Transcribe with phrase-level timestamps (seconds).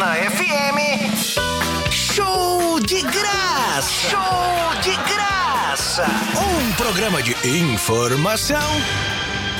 [0.00, 1.90] Campina FM.
[1.90, 4.08] Show de graça!
[4.08, 6.06] Show de graça!
[6.38, 8.80] Um programa de informação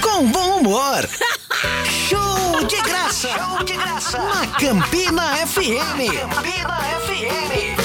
[0.00, 1.06] com bom humor.
[1.84, 3.28] Show de graça!
[3.28, 4.18] Show de graça!
[4.18, 6.08] Na Campina FM.
[6.10, 7.79] Campina FM.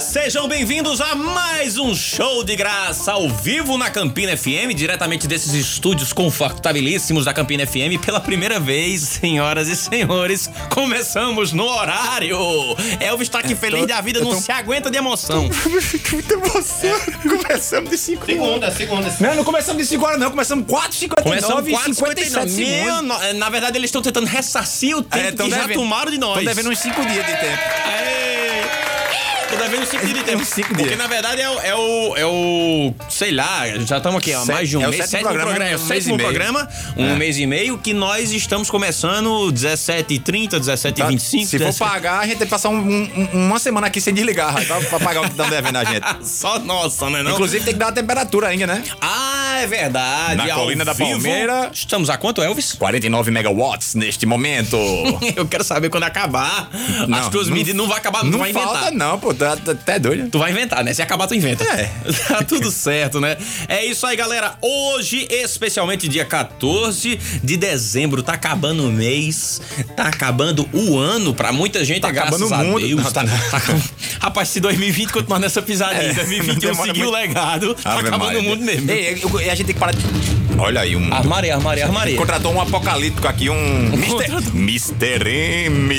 [0.00, 0.10] Galera!
[0.10, 5.52] Sejam bem-vindos a mais um show de graça ao vivo na Campina FM, diretamente desses
[5.52, 8.00] estúdios confortabilíssimos da Campina FM.
[8.04, 12.36] Pela primeira vez, senhoras e senhores, começamos no horário.
[12.98, 15.48] Elvis tá aqui feliz da vida, não se aguenta de emoção.
[16.12, 17.00] Muita emoção.
[17.22, 19.14] Começamos de 5 Segunda, segunda.
[19.20, 20.30] Não, não começamos de 5 horas, não.
[20.30, 23.02] Começamos 4h59 Começamos e 4 57 Meu, segundos.
[23.02, 26.38] no- na verdade, eles estão tentando ressarcir o tempo É, que já tomaram de nós.
[26.38, 27.62] Estão devendo uns 5 dias de tempo.
[27.84, 28.39] Aê!
[29.50, 30.42] Tô devendo cinco dias de tempo.
[30.42, 30.98] Uns cinco Porque dias.
[30.98, 32.16] na verdade é o, é o.
[32.16, 35.04] é o- Sei lá, já estamos aqui há mais de um é mês.
[35.10, 37.16] sétimo programa, é o sétimo programa, um É.
[37.16, 41.58] mês e meio, que nós estamos começando 17h30, 17h25.
[41.58, 41.72] Tá?
[41.72, 44.54] Se for pagar, a gente tem que passar um- um- uma semana aqui sem desligar,
[44.66, 44.80] tá?
[44.80, 46.04] pra pagar o que estão devendo a gente.
[46.24, 47.22] Só nossa, né?
[47.22, 47.32] Não?
[47.32, 48.82] Inclusive tem que dar a temperatura ainda, né?
[49.00, 50.36] Ah, é verdade.
[50.36, 51.10] Na colina da vivo.
[51.10, 51.70] Palmeira.
[51.72, 52.72] Estamos a quanto, Elvis?
[52.74, 54.76] 49 megawatts neste momento.
[55.36, 56.68] Eu quero saber quando acabar.
[57.02, 58.68] As Não, tuas não- medidas não vai acabar, não, Não vai inventar.
[58.68, 59.34] falta não, pô.
[59.40, 60.28] Tá, tá até doido.
[60.30, 60.92] Tu vai inventar, né?
[60.92, 61.64] Se acabar, tu inventa.
[61.64, 61.90] É.
[62.28, 63.36] Tá tudo certo, né?
[63.68, 64.54] É isso aí, galera.
[64.60, 69.60] Hoje, especialmente dia 14 de dezembro, tá acabando o mês,
[69.96, 72.80] tá acabando o ano pra muita gente, Tá é acabando o mundo.
[72.86, 73.02] Deus.
[73.02, 73.82] Não, tá não.
[74.20, 78.24] Rapaz, se 2020 continuar nessa pisadinha, É, 2021 demora seguir o legado, tá Ave acabando
[78.26, 78.40] Maria.
[78.40, 78.90] o mundo mesmo.
[78.90, 80.04] Ei, eu- eu- a gente tem que parar de...
[80.60, 81.10] Olha aí, um...
[81.12, 82.16] Armaria, armaria, armaria.
[82.18, 83.90] Contratou um apocalíptico aqui, um...
[84.52, 85.64] Mr.
[85.64, 85.94] M.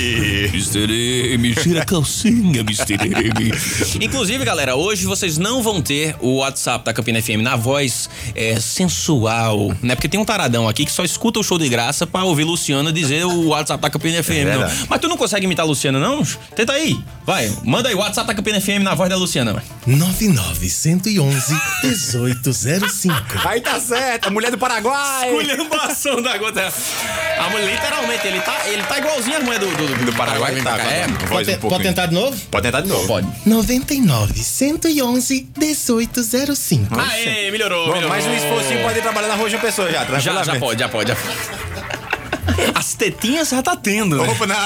[0.46, 1.34] Mr.
[1.34, 2.94] M, tira a calcinha, Mr.
[2.94, 3.52] M.
[4.00, 8.60] Inclusive, galera, hoje vocês não vão ter o WhatsApp da Campina FM na voz é,
[8.60, 9.96] sensual, né?
[9.96, 12.92] Porque tem um taradão aqui que só escuta o show de graça pra ouvir Luciana
[12.92, 14.28] dizer o WhatsApp da Campina FM.
[14.30, 14.44] não.
[14.44, 14.86] verdade.
[14.88, 16.22] Mas tu não consegue imitar a Luciana, não?
[16.54, 16.96] Tenta aí.
[17.26, 19.54] Vai, manda aí o WhatsApp da Campina FM na voz da Luciana.
[19.54, 19.64] vai.
[19.86, 23.16] 99111 1805.
[23.44, 25.30] Aí tá certo, a mulher do Paraguai.
[25.30, 26.72] Culhambação da gota.
[27.38, 30.76] A mulher, literalmente, ele tá, ele tá igualzinho a mulher do, do, Do Paraguai, tá,
[30.76, 30.84] cá.
[30.84, 31.06] tá, É.
[31.26, 32.40] Voz Pode, um pode tentar de novo?
[32.50, 33.06] Pode tentar de novo.
[33.06, 33.26] pode.
[33.46, 37.00] 99 111 1805.
[37.00, 38.08] Aê, melhorou, Bom, melhorou.
[38.10, 40.78] mais um esforcinho pode ir trabalhar na rua de uma pessoa já, Já, já pode,
[40.80, 41.08] já pode.
[41.08, 41.72] Já pode.
[42.74, 44.28] As tetinhas já tá tendo, né?
[44.30, 44.56] Opa, não.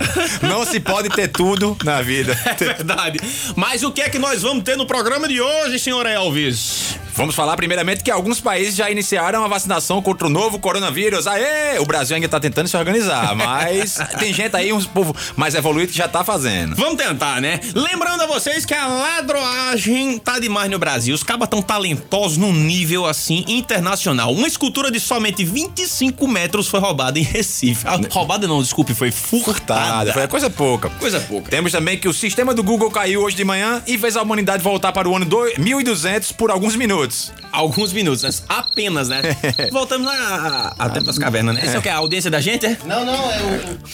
[0.48, 2.38] não se pode ter tudo na vida.
[2.44, 3.20] É verdade.
[3.54, 6.96] Mas o que é que nós vamos ter no programa de hoje, senhor Elvis?
[7.16, 11.26] Vamos falar primeiramente que alguns países já iniciaram a vacinação contra o novo coronavírus.
[11.26, 11.78] Aê!
[11.78, 15.92] O Brasil ainda tá tentando se organizar, mas tem gente aí, uns povo mais evoluído
[15.92, 16.76] que já tá fazendo.
[16.76, 17.58] Vamos tentar, né?
[17.74, 21.14] Lembrando a vocês que a ladroagem tá demais no Brasil.
[21.14, 24.32] Os cabas tão talentosos num nível assim internacional.
[24.32, 27.86] Uma escultura de somente 25 metros foi roubada em Recife.
[27.86, 30.12] Ah, roubada não, desculpe, foi furtada.
[30.12, 30.90] Foi coisa pouca.
[30.90, 31.50] Coisa pouca.
[31.50, 34.62] Temos também que o sistema do Google caiu hoje de manhã e fez a humanidade
[34.62, 37.05] voltar para o ano do- 1200 por alguns minutos.
[37.52, 38.30] Alguns minutos, né?
[38.48, 39.22] apenas, né?
[39.72, 41.62] Voltamos a, a tempo das cavernas, né?
[41.64, 41.88] Esse é o que?
[41.88, 42.76] A audiência da gente, é?
[42.84, 43.38] Não, não, é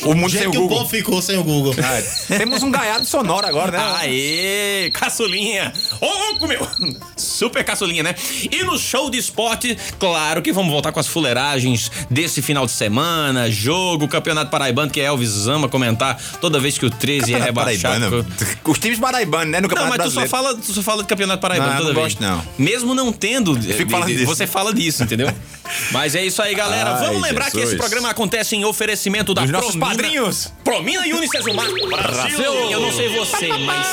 [0.03, 0.79] o, O mundo sem o que o Google.
[0.79, 1.75] povo ficou sem o Google.
[1.83, 3.79] Ah, Temos um gaiado sonoro agora, né?
[4.01, 5.73] Aê, caçulinha!
[6.01, 6.67] Ô, louco, meu!
[7.17, 8.15] Super caçulinha, né?
[8.51, 12.73] E no show de esporte, claro que vamos voltar com as fuleiragens desse final de
[12.73, 17.95] semana, jogo, campeonato paraibano, que Elvis ama comentar toda vez que o 13 é rebaixado.
[18.01, 18.27] Paraibano.
[18.65, 19.61] Os times paraibanos, né?
[19.61, 21.93] No Não, Campeonato mas tu só, fala, tu só fala de campeonato paraibano Não, toda
[21.93, 22.15] não vez.
[22.15, 22.43] gosto, não.
[22.59, 24.35] Mesmo não tendo, fico falando de- de- disso.
[24.37, 25.33] você fala disso, entendeu?
[25.91, 26.97] Mas é isso aí, galera.
[26.97, 27.71] Ai, Vamos lembrar que Jesus.
[27.71, 29.87] esse programa acontece em oferecimento da Dos nossos Promina.
[30.03, 30.53] padrinhos.
[30.63, 31.67] Promina e Unicesumar.
[31.89, 32.43] Brasil.
[32.71, 33.87] Eu não sei você, mas,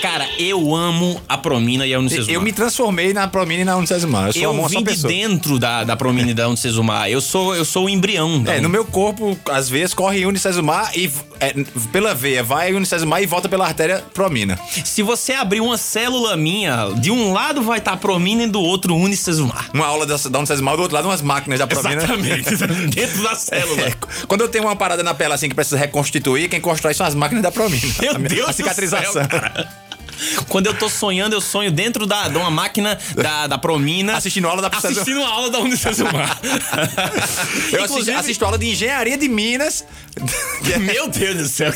[0.00, 2.34] cara, eu amo a Promina e a Unicesumar.
[2.34, 4.26] Eu me transformei na Promina e na Unicesumar.
[4.28, 5.12] Eu sou Eu uma vim de pessoa.
[5.12, 7.08] dentro da, da Promina e da Unicesumar.
[7.10, 8.40] Eu sou, eu sou o embrião.
[8.42, 11.10] da É, no meu corpo, às vezes, corre Unicesumar e
[11.48, 11.54] é,
[11.92, 14.58] pela veia vai Unicesumar e volta pela artéria Promina.
[14.84, 18.60] Se você abrir uma célula minha, de um lado vai estar a Promina e do
[18.60, 19.70] outro Unicesumar.
[19.72, 20.38] Uma aula da, da
[20.76, 22.02] do outro lado umas máquinas da Promina.
[22.02, 22.54] Exatamente.
[22.94, 23.82] dentro da célula.
[23.82, 23.94] É,
[24.26, 27.14] quando eu tenho uma parada na pele assim que precisa reconstituir, quem constrói são as
[27.14, 27.82] máquinas da Promina.
[28.00, 29.12] Meu a, Deus a cicatrização.
[29.12, 29.83] do céu, cara.
[30.48, 34.16] Quando eu tô sonhando, eu sonho dentro da, de uma máquina da, da Promina.
[34.16, 34.68] Assistindo aula da.
[34.68, 36.38] Assistindo a aula da Unicesumar.
[37.72, 39.84] Eu assisto, assisto aula de engenharia de Minas.
[40.80, 41.72] Meu Deus do céu.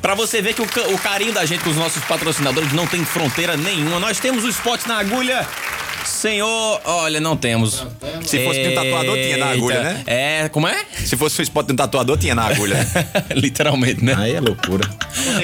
[0.00, 3.04] Pra você ver que o, o carinho da gente com os nossos patrocinadores não tem
[3.04, 4.00] fronteira nenhuma.
[4.00, 5.46] Nós temos o spot na agulha.
[6.04, 7.86] Senhor, olha, não temos.
[8.24, 10.02] Se fosse de um tatuador, tinha na agulha, né?
[10.06, 10.84] É, como é?
[11.04, 12.76] Se fosse o spot de um tatuador, tinha na agulha.
[13.34, 14.14] Literalmente, né?
[14.18, 14.88] Aí é loucura.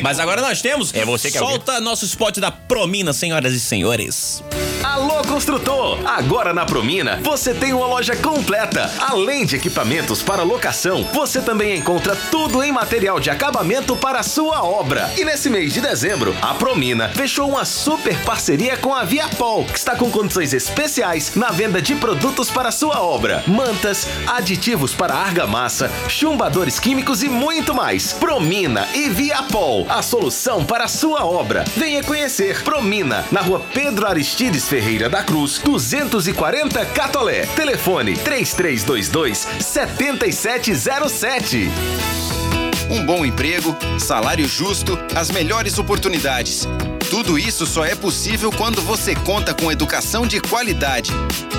[0.03, 0.93] Mas agora nós temos.
[0.95, 4.43] É você que é Solta nosso spot da Promina, senhoras e senhores.
[4.83, 5.99] Alô construtor!
[6.07, 8.91] Agora na Promina você tem uma loja completa.
[8.99, 14.23] Além de equipamentos para locação, você também encontra tudo em material de acabamento para a
[14.23, 15.11] sua obra.
[15.17, 19.79] E nesse mês de dezembro, a Promina fechou uma super parceria com a Viapol, que
[19.79, 25.91] está com condições especiais na venda de produtos para sua obra: mantas, aditivos para argamassa,
[26.09, 28.13] chumbadores químicos e muito mais.
[28.13, 31.65] Promina e Viapol, a solução para a sua obra.
[31.77, 37.47] Venha conhecer Promina na rua Pedro Aristides Ferreira da Cruz, 240 Catolé.
[37.47, 42.44] Telefone 3322 7707.
[42.91, 46.67] Um bom emprego, salário justo, as melhores oportunidades.
[47.11, 51.11] Tudo isso só é possível quando você conta com educação de qualidade.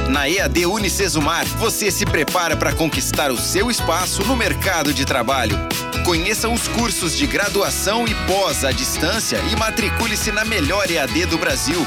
[0.10, 5.57] Na EAD Unicesumar, você se prepara para conquistar o seu espaço no mercado de trabalho.
[6.04, 11.38] Conheça os cursos de graduação e pós à distância e matricule-se na melhor EAD do
[11.38, 11.86] Brasil.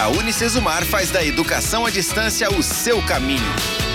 [0.00, 3.91] A Unicesumar faz da educação à distância o seu caminho.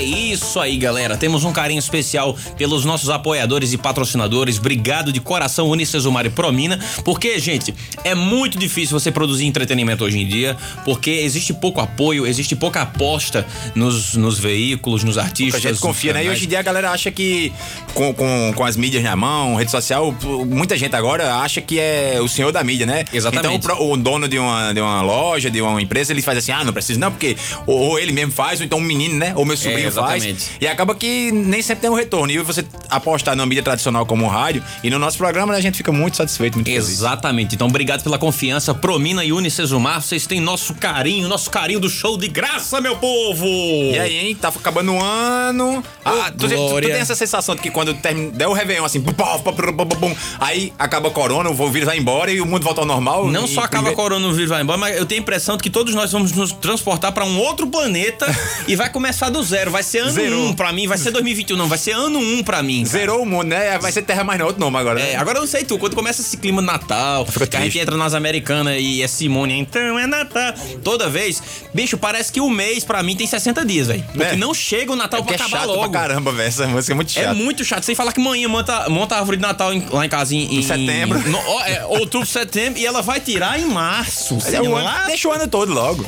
[0.00, 1.14] É isso aí, galera.
[1.14, 4.58] Temos um carinho especial pelos nossos apoiadores e patrocinadores.
[4.58, 6.80] Obrigado de coração, Unicesumar e Promina.
[7.04, 10.56] Porque, gente, é muito difícil você produzir entretenimento hoje em dia,
[10.86, 15.62] porque existe pouco apoio, existe pouca aposta nos, nos veículos, nos artistas.
[15.62, 16.24] A gente confia, né?
[16.24, 17.52] E hoje em dia a galera acha que
[17.92, 20.14] com, com, com as mídias na mão, rede social,
[20.46, 23.04] muita gente agora acha que é o senhor da mídia, né?
[23.12, 23.54] Exatamente.
[23.54, 26.52] Então o, o dono de uma, de uma loja, de uma empresa, ele faz assim,
[26.52, 27.36] ah, não precisa não, porque
[27.66, 29.34] ou, ou ele mesmo faz, ou então um menino, né?
[29.36, 30.24] Ou meu sobrinho É, faz.
[30.24, 30.50] exatamente.
[30.60, 32.32] E acaba que nem sempre tem um retorno.
[32.32, 35.62] E você apostar numa mídia tradicional como o rádio, e no nosso programa né, a
[35.62, 36.88] gente fica muito satisfeito, muito feliz.
[36.88, 37.54] Exatamente.
[37.54, 38.74] Então, obrigado pela confiança.
[38.74, 43.46] Promina e Unicesumar, vocês têm nosso carinho, nosso carinho do show de graça, meu povo!
[43.46, 44.34] E aí, hein?
[44.34, 45.82] Tá acabando o ano.
[46.04, 49.00] Ah, tu, tu- tu tem essa sensação de que quando termina, der o Réveillon, assim,
[49.00, 52.80] pum, pum, pum, aí acaba a corona, o vírus vai embora e o mundo volta
[52.80, 53.28] ao normal.
[53.28, 55.62] Não E- só acaba a e- coronavírus vai embora, mas eu tenho a impressão de
[55.62, 58.26] que todos nós vamos nos transportar pra um outro planeta
[58.66, 59.70] e vai começar do zero.
[59.70, 60.38] Vai ser ano Zerou.
[60.40, 62.84] 1 um pra mim, vai ser 2021, não, vai ser ano 1 um pra mim.
[62.84, 62.98] cara.
[62.98, 63.78] Zerou o mundo, né?
[63.78, 64.98] Vai ser Terra Mais Não, outro nome agora.
[65.00, 65.12] né?
[65.12, 67.78] É, agora eu não sei tu, quando começa esse clima de Natal, que a gente
[67.78, 70.54] entra nas americanas e é Simone, então é Natal.
[70.82, 71.42] Toda vez,
[71.74, 74.04] bicho, parece que o mês pra mim tem 60 dias, velho.
[74.12, 74.36] Porque É.
[74.36, 75.90] não chega o Natal Porque pra é acabar chato logo.
[75.90, 76.48] pra caramba, velho.
[76.48, 77.34] Essa música é muito É chata.
[77.34, 77.84] muito chato.
[77.84, 80.56] Sem falar que manhã monta, monta a árvore de Natal em- lá em casa em,
[80.56, 81.18] em setembro.
[81.28, 84.38] no- é, outubro, setembro, e ela vai tirar em março.
[84.52, 86.04] É o ano- deixa o ano todo logo.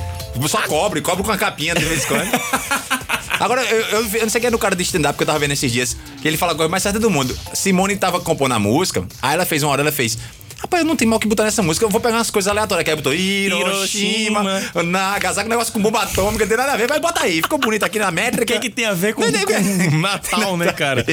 [0.49, 2.31] Só cobre, cobre com a capinha de vez em quando.
[3.41, 5.39] Agora, eu, eu, eu não sei quem é no cara de stand-up que eu tava
[5.39, 7.37] vendo esses dias, que ele fala a coisa mais certa do mundo.
[7.55, 10.19] Simone tava compondo a música, aí ela fez uma hora, ela fez.
[10.59, 12.49] Rapaz, eu não tenho mal o que botar nessa música, eu vou pegar umas coisas
[12.49, 12.85] aleatórias.
[12.85, 14.83] Que aí botou Hiroshima, Hiroshima.
[14.85, 17.59] Nagasaki, um negócio com bomba atômica, não tem nada a ver, mas bota aí, ficou
[17.59, 18.55] bonito aqui na O métrica.
[18.55, 21.05] que, que tem a ver com, tem- com Natal, né, cara?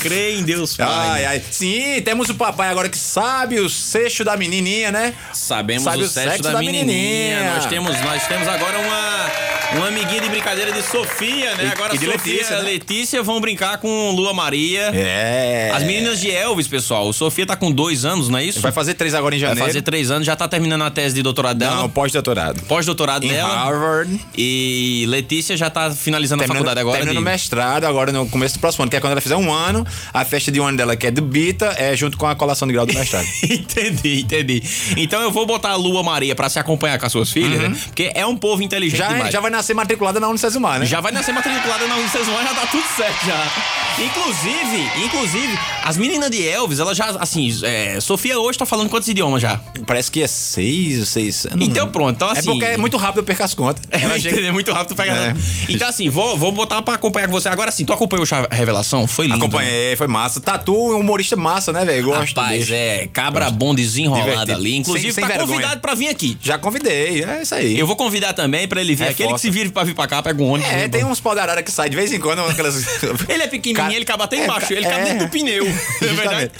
[0.00, 0.86] Crê em Deus, Pai.
[0.88, 1.42] Ai, ai.
[1.50, 5.12] Sim, temos o papai agora que sabe o seixo da menininha, né?
[5.34, 6.84] Sabemos Sabe o o sexo, sexo da, da menininha.
[6.86, 7.54] menininha.
[7.56, 9.30] Nós temos, nós temos agora uma,
[9.76, 11.64] uma amiguinha de brincadeira de Sofia, né?
[11.64, 12.62] E- agora e Sofia Letícia, e né?
[12.62, 14.90] Letícia vão brincar com Lua Maria.
[14.94, 15.70] É.
[15.74, 17.08] As meninas de Elvis, pessoal.
[17.08, 18.60] O Sofia tá com dois anos, não é isso?
[18.60, 19.66] Vai fazer três agora em Vai janeiro.
[19.68, 21.76] fazer três anos, já tá terminando a tese de doutorado dela.
[21.76, 22.62] Não, pós-doutorado.
[22.64, 23.48] Pós-doutorado dela.
[23.64, 24.20] Harvard.
[24.36, 26.96] E Letícia já tá finalizando a faculdade agora.
[26.98, 29.36] terminando o de- mestrado agora no começo do próximo ano, que é quando ela fizer
[29.36, 29.86] um ano.
[30.12, 32.66] A festa de um ano dela, que é do Bita, é junto com a colação
[32.66, 33.26] de grau do mestrado.
[33.48, 34.62] entendi, entendi.
[34.96, 37.76] Então eu vou botar a Lua Maria pra se acompanhar com as suas filhas, né?
[37.86, 39.32] Porque é um povo inteligente já, demais.
[39.32, 40.86] já vai nascer matriculada na Unicesumar, né?
[40.86, 44.00] Já vai nascer matriculada na Unicesumar, já tá tudo certo já.
[44.04, 49.06] Inclusive, inclusive, as meninas de Elvis, elas já, assim, é, Sofia hoje tá falando quantos
[49.08, 49.60] idiomas já?
[49.86, 51.46] Parece que é seis ou seis.
[51.54, 52.50] não- Então pronto, então É assim...
[52.50, 53.82] porque é muito rápido, eu perco as contas.
[53.90, 55.14] É, Ela chega- é muito rápido pegar.
[55.16, 55.34] É.
[55.68, 57.48] Então, assim, vou, vou botar pra acompanhar com você.
[57.50, 59.06] Agora sim, tu acompanhou Chá Revelação?
[59.06, 59.38] Foi lindo.
[59.38, 59.44] né?
[59.44, 60.40] Acompanhei, foi massa.
[60.40, 62.06] Tatu é um humorista massa, né, velho?
[62.06, 64.56] Gosto Rapaz, é, cabra bom desenrolado Divertido.
[64.58, 64.76] ali.
[64.76, 65.48] Inclusive, Sem- sem tá vergonha.
[65.58, 66.38] convidado pra vir aqui.
[66.40, 67.78] Já convidei, é isso aí.
[67.78, 69.04] Eu vou convidar também pra ele vir.
[69.04, 69.42] É Aquele força.
[69.46, 70.72] que se vira pra vir pra cá, pega um ônibus.
[70.72, 72.40] É, tem uns pau de arara que sai de vez em quando.
[72.42, 73.02] Aquelas...
[73.28, 74.72] Ele é pequenininho, Cara- ele cabe até É, embaixo.
[74.72, 75.04] Ele cabe é.
[75.04, 75.66] dentro do pneu.
[75.66, 76.50] É verdade?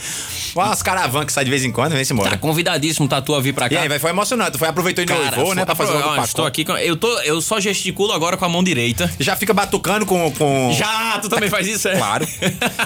[0.55, 2.31] Umas caravanas que sai de vez em quando, vem se embora.
[2.31, 3.75] Tá convidadíssimo, Tatu, a vir pra cá.
[3.75, 4.59] E aí, vai, foi emocionante.
[4.59, 5.65] Foi aproveitou e noivou, né?
[5.65, 9.11] Pra fazer o Estou aqui eu, tô, eu só gesticulo agora com a mão direita.
[9.19, 10.31] Já fica batucando com.
[10.33, 10.73] com...
[10.77, 11.97] Já, tu também faz isso, é?
[11.97, 12.27] Claro.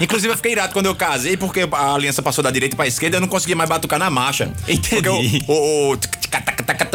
[0.01, 3.17] Inclusive, eu fiquei irado quando eu casei, porque a aliança passou da direita pra esquerda,
[3.17, 4.51] eu não conseguia mais batucar na marcha.
[4.67, 4.89] Entendi.
[4.89, 5.93] Porque o.
[5.93, 5.97] o,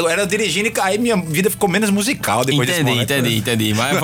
[0.00, 3.12] eu era dirigindo e aí minha vida ficou menos musical depois desse Entendi, momento.
[3.12, 3.75] entendi, entendi.
[3.75, 3.97] Mas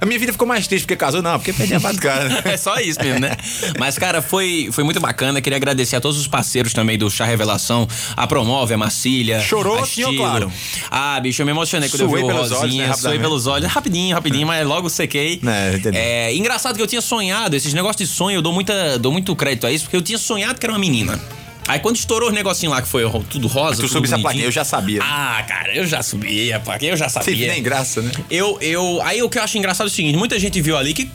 [0.00, 2.42] a minha vida ficou mais triste porque casou, não, porque perdi a batucada.
[2.44, 3.36] É só isso mesmo, né?
[3.78, 5.40] Mas, cara, foi, foi muito bacana.
[5.40, 9.40] Queria agradecer a todos os parceiros também do Chá Revelação, a Promove, a Marcília.
[9.40, 10.16] Chorou, a sim, Estilo.
[10.16, 10.52] claro?
[10.90, 12.88] Ah, bicho, eu me emocionei quando Suei eu vi o pelos olhos, Rosinha.
[12.88, 13.70] né, suei pelos olhos.
[13.70, 15.40] Rapidinho, rapidinho, mas logo sequei.
[15.44, 15.96] É, entendi.
[15.96, 19.34] É, engraçado que eu tinha sonhado, esses negócios de sonho, eu dou, muita, dou muito
[19.36, 21.18] crédito a isso, porque eu tinha sonhado que era uma menina.
[21.66, 23.80] Aí quando estourou o negocinho lá que foi tudo rosa.
[23.80, 25.00] Tu subisse a plaquinha, eu já sabia.
[25.02, 27.48] Ah, cara, eu já subia, plaquinha, eu já sabia.
[27.48, 28.12] nem graça, né?
[28.30, 29.00] Eu, eu.
[29.02, 31.08] Aí o que eu acho engraçado é o seguinte: muita gente viu ali que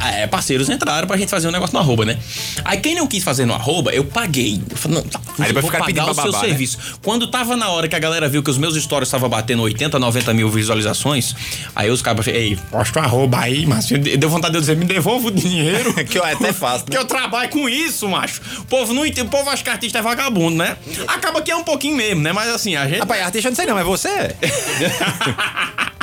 [0.00, 2.18] ah, é, parceiros entraram pra gente fazer um negócio no arroba, né?
[2.64, 4.60] Aí quem não quis fazer no arroba, eu paguei.
[4.70, 6.38] Eu falei, não, tá, Aí vou ficaram pedindo pagar o pra seu né?
[6.40, 6.78] serviço.
[7.02, 9.98] Quando tava na hora que a galera viu que os meus stories estavam batendo 80,
[9.98, 11.34] 90 mil visualizações,
[11.74, 14.76] aí os caras falaram, ei, posta um arroba aí, mas deu vontade de eu dizer,
[14.76, 15.94] me devolva o dinheiro.
[16.10, 16.98] Que eu até faço, Que né?
[16.98, 18.40] eu trabalho com isso, macho.
[18.58, 20.76] O povo não entende, o povo acha que artista é vagabundo, né?
[21.06, 22.32] Acaba que é um pouquinho mesmo, né?
[22.32, 23.00] Mas assim, a gente.
[23.00, 24.34] Rapaz, artista eu não sei não, mas você.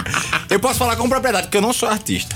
[0.50, 2.36] eu posso falar com propriedade, porque eu não sou artista.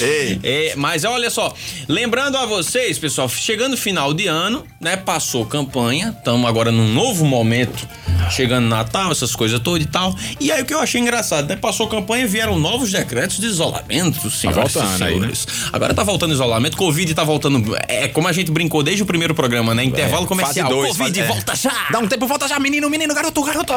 [0.00, 0.40] Ei.
[0.42, 1.54] É, mas olha só,
[1.88, 4.96] lembrando a vocês, pessoal, chegando final de ano, né?
[4.96, 7.88] Passou campanha, estamos agora num novo momento,
[8.30, 10.14] chegando Natal, essas coisas todas e tal.
[10.40, 11.56] E aí o que eu achei engraçado, né?
[11.56, 15.16] Passou campanha, vieram novos decretos de isolamento, senhoras voltando e aí, né?
[15.20, 15.46] senhores.
[15.72, 17.76] Agora tá voltando isolamento, Covid tá voltando.
[17.88, 19.84] É como a gente brincou desde o primeiro programa, né?
[19.84, 20.66] Intervalo comercial.
[20.68, 21.26] Fase dois, Covid, fase- é.
[21.34, 21.86] volta já!
[21.90, 23.72] Dá um tempo, volta já, menino, menino, garoto, garoto.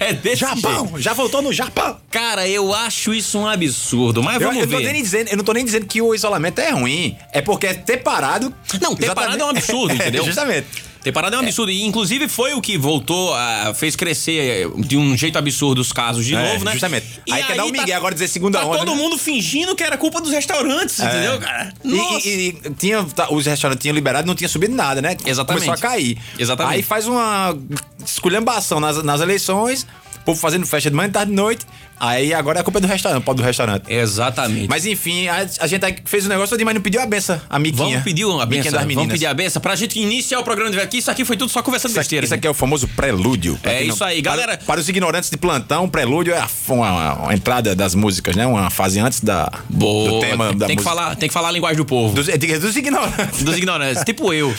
[0.00, 1.00] É desse Japão, jeito.
[1.00, 1.96] já voltou no Japão.
[2.10, 4.92] Cara, eu acho isso um absurdo, mas Eu, vamos eu, tô ver.
[4.92, 7.16] nem dizendo, eu não tô nem dizendo que o isolamento é ruim.
[7.32, 8.54] É porque ter parado.
[8.80, 10.24] Não, ter parado é um absurdo, entendeu?
[10.24, 10.66] justamente.
[11.02, 11.70] Ter parado é um absurdo.
[11.70, 15.92] E, inclusive, foi o que voltou, a, fez crescer eh, de um jeito absurdo os
[15.92, 16.72] casos de É, novo, né?
[16.72, 17.20] justamente.
[17.26, 19.02] E Aí quer dar um migué agora dizer segunda tá onda, todo né?
[19.02, 21.74] mundo fingindo que era culpa dos restaurantes, entendeu, cara?
[21.84, 22.26] E- Nossa.
[22.26, 25.14] E, e tinha, tá, os restaurantes tinham liberado não tinha subido nada, né?
[25.26, 25.66] Exatamente.
[25.66, 26.16] Começou a cair.
[26.38, 26.76] Exatamente.
[26.76, 27.54] Aí faz uma
[28.02, 31.66] esculhambação nas, nas eleições, o povo fazendo festa de manhã, tarde e noite.
[31.98, 33.84] Aí agora a culpa é do restaurante, pode do restaurante.
[33.92, 34.68] Exatamente.
[34.68, 37.40] Mas enfim, a, a gente aí fez o negócio todo, mas não pediu a benção,
[37.48, 37.84] a miquinha.
[37.88, 38.72] Vamos pedir uma Miquinha benção.
[38.72, 39.12] das Vamos meninas.
[39.12, 40.98] pedir a benção pra gente iniciar o programa de aqui.
[40.98, 42.24] Isso aqui foi tudo só conversando Isso aqui, besteira.
[42.26, 43.58] isso aqui é o famoso prelúdio.
[43.62, 44.58] É isso aí, para- galera.
[44.66, 48.46] Para, os ignorantes de plantão, prelúdio é a, uma, uma entrada das músicas, né?
[48.46, 50.10] Uma fase antes da, Boa.
[50.10, 50.96] do tema tem, da tem que música.
[51.02, 52.14] falar, tem que falar a linguagem do povo.
[52.14, 53.42] Dos, diga, dos ignorantes.
[53.42, 54.54] Dos ignorantes, tipo eu.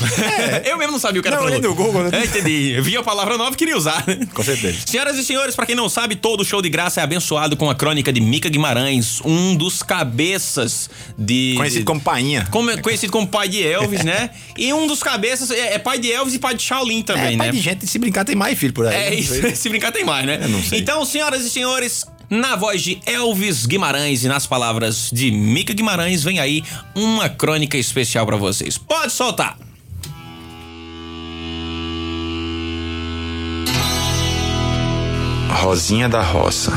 [0.66, 1.40] Eu mesmo não sabia o que era É.
[1.40, 1.70] Não, prelúdio.
[1.70, 2.10] no Google, né?
[2.22, 2.72] É, entendi.
[2.76, 4.04] Eu vi a palavra nova e queria usar.
[4.34, 4.78] Com certeza.
[4.86, 7.74] Senhoras e senhores, pra quem não sabe, todo show de graça é abençoado com a
[7.76, 11.56] crônica de Mica Guimarães, um dos cabeças de.
[11.58, 12.48] Conhecido como Painha.
[12.52, 14.30] como- conhecido como pai de Elvis, né?
[14.58, 17.38] E um dos cabeças é, é pai de Elvis e pai de Shaolin também, é,
[17.38, 17.54] pai né?
[17.54, 18.96] de gente, se brincar, tem mais filho por aí.
[18.96, 19.16] É né?
[19.16, 20.40] isso, se brincar tem mais, né?
[20.42, 20.80] Eu não sei.
[20.80, 26.24] Então, senhoras e senhores, na voz de Elvis Guimarães e nas palavras de Mica Guimarães,
[26.24, 26.64] vem aí
[26.96, 28.78] uma crônica especial pra vocês.
[28.78, 29.58] Pode soltar!
[35.50, 36.72] Rosinha da Roça.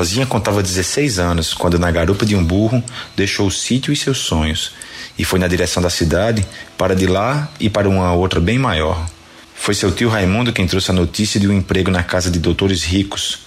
[0.00, 2.82] Rosinha contava 16 anos quando, na garupa de um burro,
[3.14, 4.72] deixou o sítio e seus sonhos
[5.18, 6.42] e foi na direção da cidade
[6.78, 9.06] para de lá e para uma outra bem maior.
[9.54, 12.82] Foi seu tio Raimundo quem trouxe a notícia de um emprego na casa de doutores
[12.82, 13.40] ricos,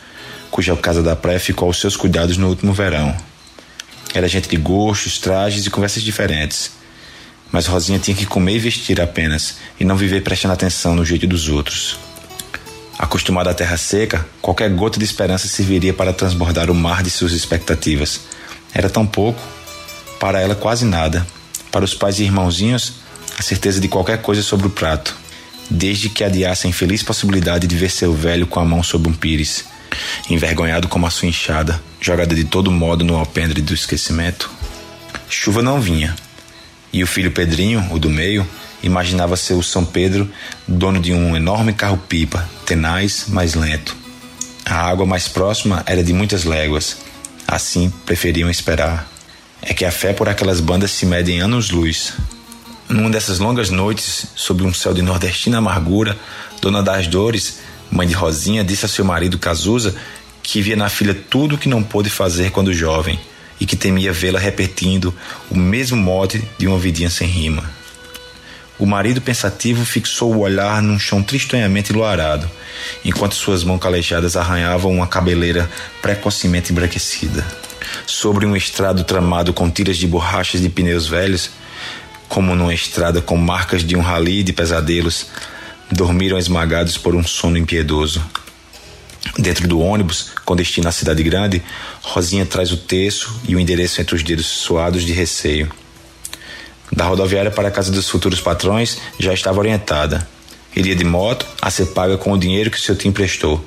[0.52, 3.18] cuja casa da praia ficou aos seus cuidados no último verão.
[4.14, 6.74] Era gente de gostos, trajes e conversas diferentes.
[7.52, 11.26] Mas Rosinha tinha que comer e vestir apenas, e não viver prestando atenção no jeito
[11.26, 11.98] dos outros.
[13.04, 17.34] Acostumada à terra seca, qualquer gota de esperança serviria para transbordar o mar de suas
[17.34, 18.22] expectativas.
[18.74, 19.42] Era tão pouco,
[20.22, 21.28] para ela quase nada.
[21.70, 22.94] Para os pais e irmãozinhos,
[23.38, 25.18] a certeza de qualquer coisa sobre o prato,
[25.70, 29.14] desde que adiasse a infeliz possibilidade de ver seu velho com a mão sobre um
[29.14, 29.66] pires,
[30.30, 34.50] envergonhado como a sua enxada, jogada de todo modo no alpendre do esquecimento.
[35.28, 36.16] Chuva não vinha,
[36.94, 38.48] e o filho Pedrinho, o do meio,
[38.82, 40.30] imaginava ser o São Pedro,
[40.68, 43.96] dono de um enorme carro-pipa, tenaz, mas lento.
[44.66, 46.98] A água mais próxima era de muitas léguas.
[47.48, 49.08] Assim, preferiam esperar.
[49.62, 52.14] É que a fé por aquelas bandas se mede em anos-luz.
[52.90, 56.18] Numa dessas longas noites, sob um céu de nordestina amargura,
[56.60, 57.60] Dona das Dores,
[57.92, 59.96] mãe de Rosinha, disse a seu marido Cazuza
[60.42, 63.20] que via na filha tudo o que não pôde fazer quando jovem
[63.60, 65.14] e que temia vê-la repetindo
[65.50, 67.64] o mesmo mote de uma vidinha sem rima.
[68.80, 72.50] O marido pensativo fixou o olhar num chão tristonhamente luarado,
[73.06, 75.70] enquanto suas mãos calejadas arranhavam uma cabeleira
[76.02, 77.46] precocemente embranquecida.
[78.08, 81.52] Sobre um estrado tramado com tiras de borrachas de pneus velhos,
[82.28, 85.28] como numa estrada com marcas de um rali de pesadelos,
[85.92, 88.26] dormiram esmagados por um sono impiedoso.
[89.38, 91.62] Dentro do ônibus, com destino à cidade grande,
[92.02, 95.72] Rosinha traz o terço e o endereço entre os dedos suados de receio.
[96.96, 100.28] Da rodoviária para a casa dos futuros patrões já estava orientada.
[100.76, 103.64] Iria de moto a ser paga com o dinheiro que seu tio emprestou.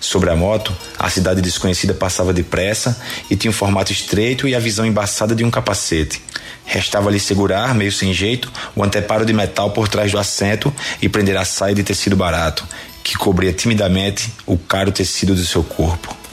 [0.00, 4.60] Sobre a moto, a cidade desconhecida passava depressa e tinha um formato estreito e a
[4.60, 6.22] visão embaçada de um capacete.
[6.64, 11.36] Restava-lhe segurar, meio sem jeito, o anteparo de metal por trás do assento e prender
[11.36, 12.66] a saia de tecido barato,
[13.02, 16.27] que cobria timidamente o caro tecido do seu corpo.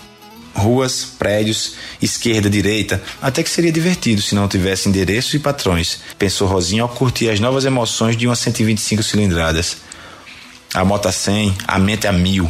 [0.56, 6.48] Ruas, prédios, esquerda, direita, até que seria divertido se não tivesse endereços e patrões, pensou
[6.48, 9.78] Rosinha ao curtir as novas emoções de uma 125 cilindradas.
[10.74, 12.50] A moto a 100, a mente a mil.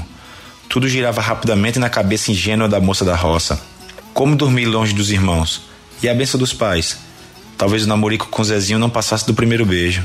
[0.70, 3.60] Tudo girava rapidamente na cabeça ingênua da moça da roça.
[4.14, 5.64] Como dormir longe dos irmãos?
[6.02, 6.98] E a benção dos pais?
[7.58, 10.04] Talvez o namorico com Zezinho não passasse do primeiro beijo.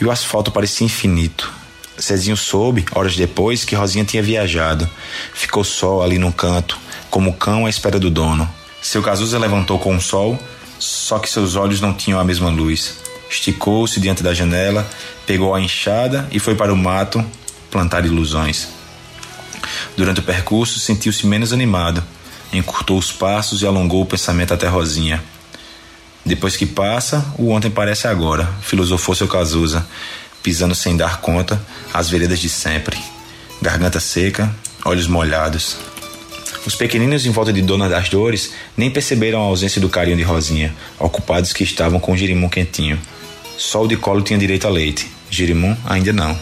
[0.00, 1.52] E o asfalto parecia infinito.
[2.00, 4.88] Zezinho soube, horas depois, que Rosinha tinha viajado.
[5.32, 6.78] Ficou só ali num canto,
[7.14, 8.52] como cão à espera do dono.
[8.82, 10.36] Seu Cazuza levantou com o sol,
[10.80, 12.96] só que seus olhos não tinham a mesma luz.
[13.30, 14.84] Esticou-se diante da janela,
[15.24, 17.24] pegou a enxada e foi para o mato
[17.70, 18.66] plantar ilusões.
[19.96, 22.02] Durante o percurso, sentiu-se menos animado,
[22.52, 25.22] encurtou os passos e alongou o pensamento até Rosinha.
[26.26, 29.86] Depois que passa, o ontem parece agora, filosofou seu Cazuza,
[30.42, 32.98] pisando sem dar conta as veredas de sempre.
[33.62, 34.52] Garganta seca,
[34.84, 35.93] olhos molhados.
[36.66, 40.22] Os pequeninos em volta de Dona das Dores nem perceberam a ausência do carinho de
[40.22, 42.98] Rosinha, ocupados que estavam com o girimum quentinho.
[43.58, 46.38] Só o de colo tinha direito a leite, girimum ainda não.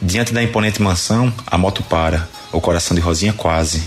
[0.00, 3.82] Diante da imponente mansão, a moto para, o coração de Rosinha quase.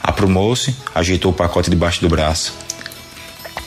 [0.00, 2.54] Aprumou-se, ajeitou o pacote debaixo do braço.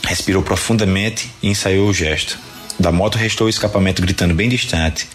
[0.08, 2.40] Respirou profundamente e ensaiou o gesto.
[2.80, 5.08] Da moto restou o escapamento gritando bem distante.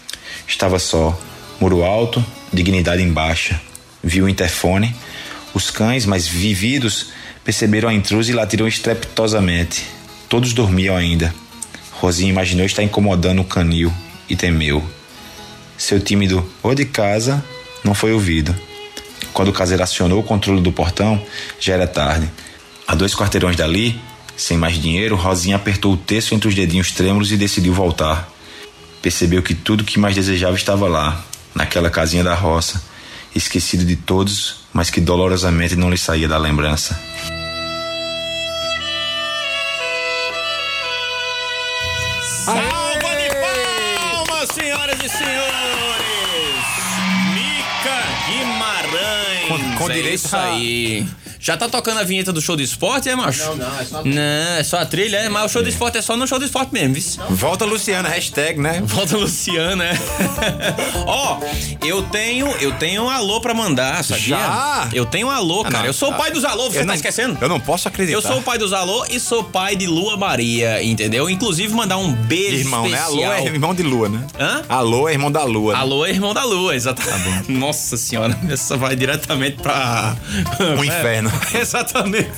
[0.47, 1.19] Estava só,
[1.59, 3.59] muro alto, dignidade em baixa.
[4.03, 4.95] Viu o interfone.
[5.53, 7.07] Os cães, mais vividos,
[7.43, 9.85] perceberam a intrusa e latiram estrepitosamente.
[10.27, 11.33] Todos dormiam ainda.
[11.93, 13.91] Rosinha imaginou estar incomodando o canil
[14.29, 14.87] e temeu.
[15.77, 17.43] Seu tímido ou de casa
[17.83, 18.55] não foi ouvido.
[19.33, 21.21] Quando o caseiro acionou o controle do portão,
[21.59, 22.29] já era tarde.
[22.87, 23.99] A dois quarteirões dali,
[24.35, 28.29] sem mais dinheiro, Rosinha apertou o terço entre os dedinhos trêmulos e decidiu voltar.
[29.01, 31.23] Percebeu que tudo que mais desejava estava lá,
[31.55, 32.81] naquela casinha da roça,
[33.35, 36.97] esquecido de todos, mas que dolorosamente não lhe saía da lembrança.
[42.23, 46.65] Salva de palmas, senhoras e senhores!
[47.33, 49.47] Mica Guimarães.
[49.47, 51.07] Com- com é direito isso a- aí.
[51.41, 53.39] Já tá tocando a vinheta do show do esporte, é, macho?
[53.45, 54.15] Não, não, é só a trilha.
[54.15, 56.37] Não, é só a trilha, é, mas o show do esporte é só no show
[56.37, 57.35] do esporte mesmo, viu?
[57.37, 58.81] Volta Luciana, hashtag, né?
[58.85, 59.93] Volta Luciana, é.
[61.07, 61.39] Ó,
[61.85, 64.21] eu tenho, eu tenho um alô pra mandar, sabia?
[64.37, 64.89] Já?
[64.91, 65.77] Eu tenho um alô, Ah, cara.
[65.79, 65.85] não.
[65.85, 67.37] Eu sou o pai dos alô, você tá não- esquecendo?
[67.39, 68.17] Eu não posso acreditar.
[68.17, 71.29] Eu sou o pai dos alô e sou pai de Lua Maria, entendeu?
[71.29, 72.97] Inclusive mandar um beijo Irmão, né?
[72.97, 73.31] especial.
[73.31, 74.27] Alô é irmão de lua, né?
[74.37, 74.61] Hã?
[74.67, 75.73] Alô é irmão da lua.
[75.73, 75.79] né?
[75.79, 77.49] Alô é irmão da lua, exatamente.
[77.51, 80.17] Nossa senhora, essa vai diretamente pra.
[80.77, 81.28] O inferno.
[81.53, 82.31] Exatamente.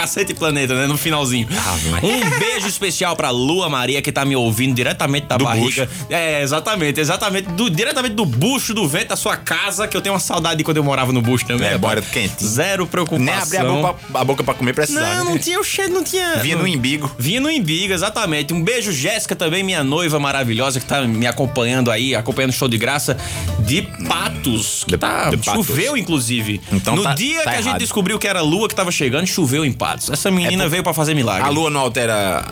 [0.00, 0.86] Cacete Planeta, né?
[0.86, 1.46] No finalzinho.
[1.90, 5.88] mas- Um beijo especial pra Lua Maria, que tá me ouvindo diretamente da Do barriga.
[6.08, 7.48] É, exatamente, exatamente.
[7.50, 10.64] Do, diretamente do bucho do vento da sua casa, que eu tenho uma saudade de
[10.64, 11.68] quando eu morava no bucho também.
[11.68, 12.44] É, bora quente.
[12.44, 13.24] Zero preocupação.
[13.24, 15.14] Nem abrir a boca, pra, a boca pra comer precisava.
[15.16, 15.30] Não, né?
[15.32, 16.36] não tinha o cheiro, não tinha.
[16.36, 17.10] Vinha no imbigo.
[17.18, 18.54] Vinha no Imbiga, exatamente.
[18.54, 22.68] Um beijo, Jéssica, também, minha noiva maravilhosa, que tá me acompanhando aí, acompanhando o show
[22.68, 23.16] de graça
[23.60, 24.84] de Patos.
[24.84, 25.66] Que De- tá, de Patos.
[25.66, 26.60] choveu, inclusive.
[26.72, 27.78] Então no tá- dia tá que a gente errado.
[27.80, 29.99] descobriu que era lua que tava chegando, choveu em Patos.
[30.10, 31.46] Essa menina É por- veio pra fazer milagre.
[31.46, 32.44] A lua não altera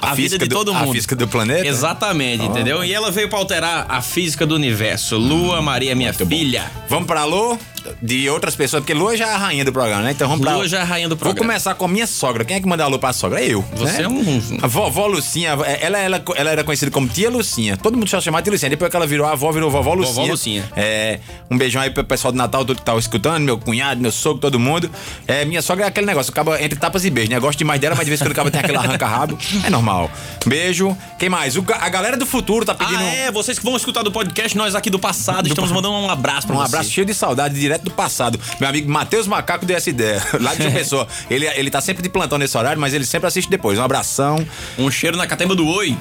[0.00, 0.90] A, vida física de do- todo mundo.
[0.90, 1.66] A física do planeta?
[1.66, 2.84] Exatamente, entendeu?
[2.84, 5.16] E ela veio pra alterar a física do universo.
[5.16, 6.70] Lua Maria, minha filha.
[6.88, 7.58] Vamos pra Lua
[8.02, 10.10] de outras pessoas, porque Lua já é a rainha do programa, né?
[10.12, 11.46] Então vamos pra Lua já é a rainha do Vou programa.
[11.52, 12.44] começar com a minha sogra.
[12.44, 13.40] Quem é que manda alô pra sogra?
[13.40, 13.64] É eu.
[13.76, 14.02] Você né?
[14.04, 17.76] é um- A vovó Lucinha, ela, ela, ela era conhecida como tia Lucinha.
[17.76, 18.70] Todo mundo só chamava de Lucinha.
[18.70, 20.30] Depois que ela virou a avó, virou vovó Lucinha.
[20.30, 20.64] Lucinha.
[20.76, 21.18] É,
[21.50, 24.40] um beijão aí pro pessoal do Natal, todo que tá escutando, meu cunhado, meu sogro,
[24.40, 24.90] todo mundo.
[25.26, 27.38] É, minha sogra é aquele negócio, acaba entre tapas e beijos, né?
[27.40, 29.38] Gosto demais dela, mas de vez em quando acaba tem aquele arranca-rabo.
[29.64, 30.10] É normal.
[30.44, 30.96] Beijo.
[31.18, 31.56] Quem mais?
[31.56, 32.98] O a galera do futuro tá pedindo.
[33.00, 36.10] Ah, é, vocês que vão escutar do podcast, nós aqui do passado, estamos mandando um
[36.10, 36.66] abraço pra Um você.
[36.66, 38.38] abraço cheio de saudade, direto do passado.
[38.60, 40.22] Meu amigo Matheus Macaco deu essa ideia.
[40.40, 41.08] Lá de João Pessoa.
[41.30, 43.78] Ele, ele tá sempre de plantão nesse horário, mas ele sempre assiste depois.
[43.78, 44.46] Um abração.
[44.78, 45.96] Um cheiro na catemba do oi.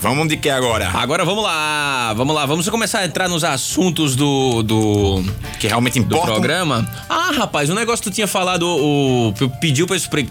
[0.00, 0.88] Vamos de que agora?
[0.94, 5.24] Agora vamos lá, vamos lá, vamos começar a entrar nos assuntos do, do,
[5.58, 6.26] Que realmente do importa.
[6.32, 6.88] programa.
[7.08, 10.30] Ah, rapaz, o negócio que tu tinha falado, o, o- pediu pra eu expri-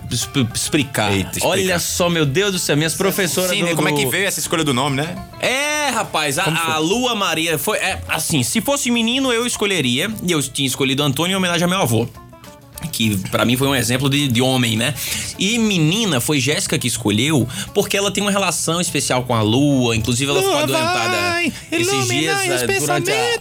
[0.53, 1.12] explicar.
[1.12, 1.47] Eita, explicar.
[1.49, 3.75] Olha só, meu Deus do céu, minhas professoras Sim, do, né?
[3.75, 5.15] Como é que do- veio essa escolha do nome, né?
[5.41, 10.32] É, rapaz, a, a Lua Maria foi é, assim, se fosse menino eu escolheria, e
[10.32, 12.08] eu tinha escolhido Antônio em homenagem ao meu avô.
[12.98, 14.92] Que pra mim foi um exemplo de, de homem, né?
[15.38, 19.96] E menina foi Jéssica que escolheu, porque ela tem uma relação especial com a lua.
[19.96, 23.38] Inclusive, ela ficou adoentada esses dias eh, durante a,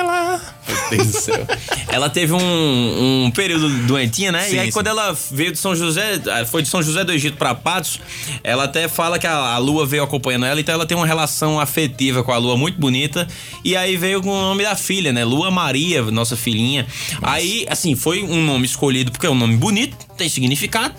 [0.00, 0.40] ela.
[0.66, 1.46] Meu Deus do céu.
[1.88, 4.44] Ela teve um, um período doentinha, né?
[4.44, 4.72] Sim, e aí, sim.
[4.72, 8.00] quando ela veio de São José, ah, foi de São José do Egito pra Patos,
[8.44, 11.58] ela até fala que a, a lua veio acompanhando ela, então ela tem uma relação
[11.58, 13.26] afetiva com a lua muito bonita.
[13.64, 15.24] E aí veio com o nome da filha, né?
[15.24, 16.86] Lua Maria, nossa filhinha.
[17.22, 20.94] Aí, assim, foi um nome escolhido porque é um nome bonito, tem significado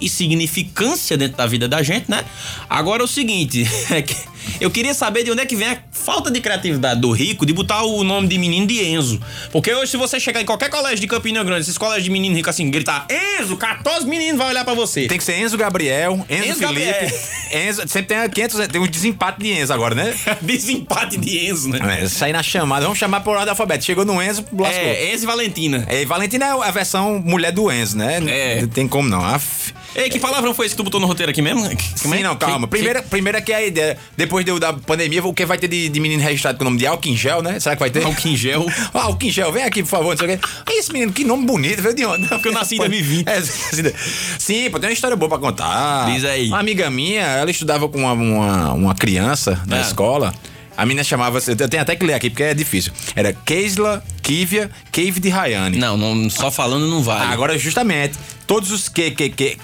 [0.00, 2.24] e significância dentro da vida da gente, né?
[2.68, 4.16] Agora é o seguinte, é que
[4.60, 7.52] eu queria saber de onde é que vem a falta de criatividade do rico de
[7.52, 9.20] botar o nome de menino de Enzo.
[9.50, 12.34] Porque hoje, se você chegar em qualquer colégio de Campina Grande, esses colégios de menino
[12.34, 13.06] rico assim, gritar
[13.40, 15.06] Enzo, 14 meninos vai olhar pra você.
[15.06, 16.84] Tem que ser Enzo Gabriel, Enzo, Enzo Felipe.
[16.90, 17.20] Gabriel.
[17.68, 20.14] Enzo, sempre tem 500, tem um desempate de Enzo agora, né?
[20.42, 22.00] Desempate de Enzo, né?
[22.02, 23.86] É, sair na chamada, vamos chamar por ordem alfabética.
[23.86, 24.78] Chegou no Enzo, lascou.
[24.80, 25.86] É, Enzo e Valentina.
[25.88, 28.20] É, Valentina é a versão mulher do Enzo, né?
[28.26, 28.60] É.
[28.62, 29.24] Não tem como não.
[29.24, 29.72] Af.
[29.94, 31.66] Ei, que palavrão foi esse que tu botou no roteiro aqui mesmo?
[31.66, 31.76] É?
[31.96, 32.66] Sim, não, calma.
[32.66, 35.68] Que- Primeiro, primeiro é que a ideia, depois do- da pandemia, o que vai ter
[35.68, 37.58] de, de menino registrado com o nome de Alquim Gel, né?
[37.60, 38.02] Será que vai ter?
[38.24, 38.64] Em gel.
[38.94, 40.46] Ah, Alquim Gel, vem aqui, por favor, não sei o quê.
[40.70, 42.26] Esse menino, que nome bonito, veio de onde?
[42.28, 43.26] Porque eu nasci em 2020.
[43.28, 43.40] É,
[44.38, 46.06] sim, pô, tem uma história boa pra contar.
[46.12, 46.48] Diz aí.
[46.48, 49.80] Uma amiga minha, ela estudava com uma, uma, uma criança na Ah.
[49.80, 50.34] escola.
[50.76, 52.92] A menina chamava-se, eu tenho até que ler aqui porque é difícil.
[53.14, 55.76] Era Keisla Kivia Cave de Rayane.
[55.76, 57.30] Não, não, só falando não vale.
[57.30, 58.14] Agora, justamente,
[58.46, 59.14] todos os que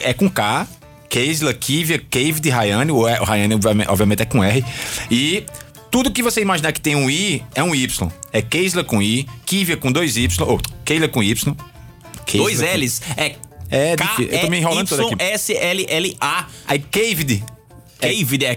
[0.02, 0.66] é com K,
[1.08, 3.54] Keisla, Kivia, Cave de Rayane, o Rayane
[3.88, 4.64] obviamente- é com R,
[5.10, 5.44] e
[5.90, 8.08] tudo que você imaginar que tem um I é um Y.
[8.32, 11.54] É Keisla com I, Kivia com dois Y, ou Keila com Y.
[12.26, 13.00] Keisla Dois com- L's.
[13.16, 13.34] É.
[13.70, 14.28] É difícil.
[14.32, 15.16] Eu tô me enrolando todo aqui.
[15.22, 16.46] S-L-L-A.
[16.66, 17.44] Aí Caved
[18.00, 18.56] Caved é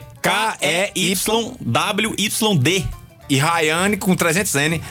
[1.62, 2.84] K-E-Y-W-Y-D.
[3.30, 4.82] e Rayane com 300N.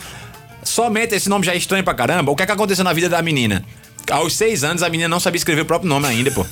[0.62, 2.30] Somente esse nome já é estranho pra caramba.
[2.32, 3.64] O que é que aconteceu na vida da menina?
[4.10, 6.44] Aos seis anos, a menina não sabia escrever o próprio nome ainda, pô.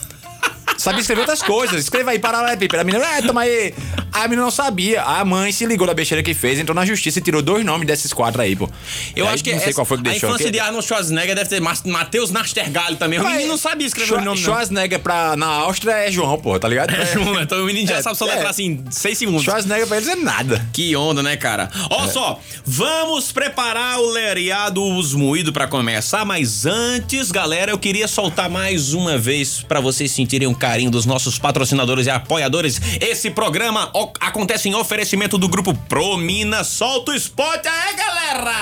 [0.88, 1.82] Sabia escrever outras coisas.
[1.82, 2.80] Escreva aí, paralelepípedo.
[2.80, 3.74] A menina, é, toma aí.
[4.18, 5.02] A menina não sabia.
[5.02, 7.86] A mãe se ligou da besteira que fez, entrou na justiça e tirou dois nomes
[7.86, 8.68] desses quatro aí, pô.
[9.14, 10.28] Eu aí, acho que Não sei essa- qual foi que a deixou.
[10.30, 13.18] infância que- de Arnold Schwarzenegger deve ter Matheus Nastergalli também.
[13.20, 14.44] O menino não sabia escrever Schwa- o nome, não.
[14.44, 16.92] Schwarzenegger pra, na Áustria é João, pô, tá ligado?
[16.94, 18.30] É, João, então o menino já É, sabe só é.
[18.34, 19.44] letrar assim, seis segundos.
[19.44, 20.66] Schwarzenegger pra eles é nada.
[20.72, 21.70] Que onda, né, cara?
[21.90, 28.08] Ó só, vamos preparar o lereado Os Moído pra começar, mas antes, galera, eu queria
[28.08, 32.80] soltar mais uma vez pra vocês sentirem o carinho dos nossos patrocinadores e apoiadores.
[33.00, 36.64] Esse programa o- acontece em oferecimento do grupo Promina.
[36.64, 38.54] Solta o spot aí, galera!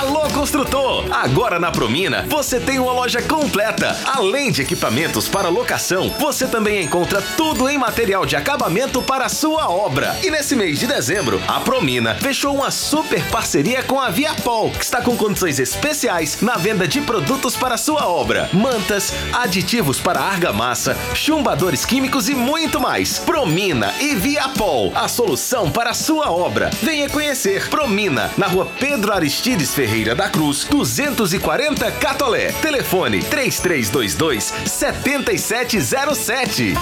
[0.00, 1.04] Alô, construtor!
[1.12, 3.96] Agora na Promina você tem uma loja completa.
[4.06, 9.28] Além de equipamentos para locação, você também encontra tudo em material de acabamento para a
[9.28, 10.16] sua obra.
[10.22, 14.84] E nesse mês de dezembro, a Promina fechou uma super parceria com a Viapol, que
[14.84, 20.20] está com condições especiais na venda de produtos para a sua obra: mantas, aditivos para
[20.20, 23.18] argamassa, chumbadores químicos e muito mais.
[23.18, 26.70] Promina e Viapol, a solução para a sua obra.
[26.82, 32.52] Venha conhecer Promina na rua Pedro Aristides Ferreira da Cruz, 240 Catolé.
[32.52, 36.74] Telefone 3322 7707.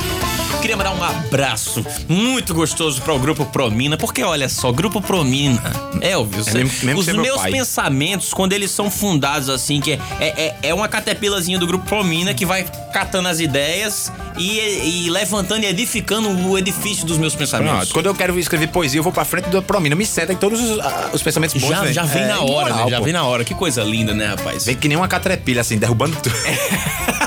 [0.61, 5.63] Queria mandar um abraço muito gostoso para o Grupo Promina, porque olha só, Grupo Promina,
[6.03, 7.51] Elvis, É mesmo- mesmo os meu meus pai.
[7.53, 12.35] pensamentos, quando eles são fundados assim, que é, é, é uma caterpilazinha do Grupo Promina
[12.35, 17.80] que vai catando as ideias e, e levantando e edificando o edifício dos meus pensamentos.
[17.81, 19.95] Pronto, quando eu quero escrever poesia, eu vou pra frente do Promina.
[19.97, 21.69] Me senta em todos os, ah, os pensamentos bons.
[21.71, 21.93] Já, né?
[21.93, 22.91] já vem É, na hora, imoral, né?
[22.91, 23.05] Já pô.
[23.05, 23.45] vem na hora.
[23.45, 24.65] Que coisa linda, né, rapaz?
[24.65, 26.35] Vem que nem uma catrepilha, assim, derrubando tudo.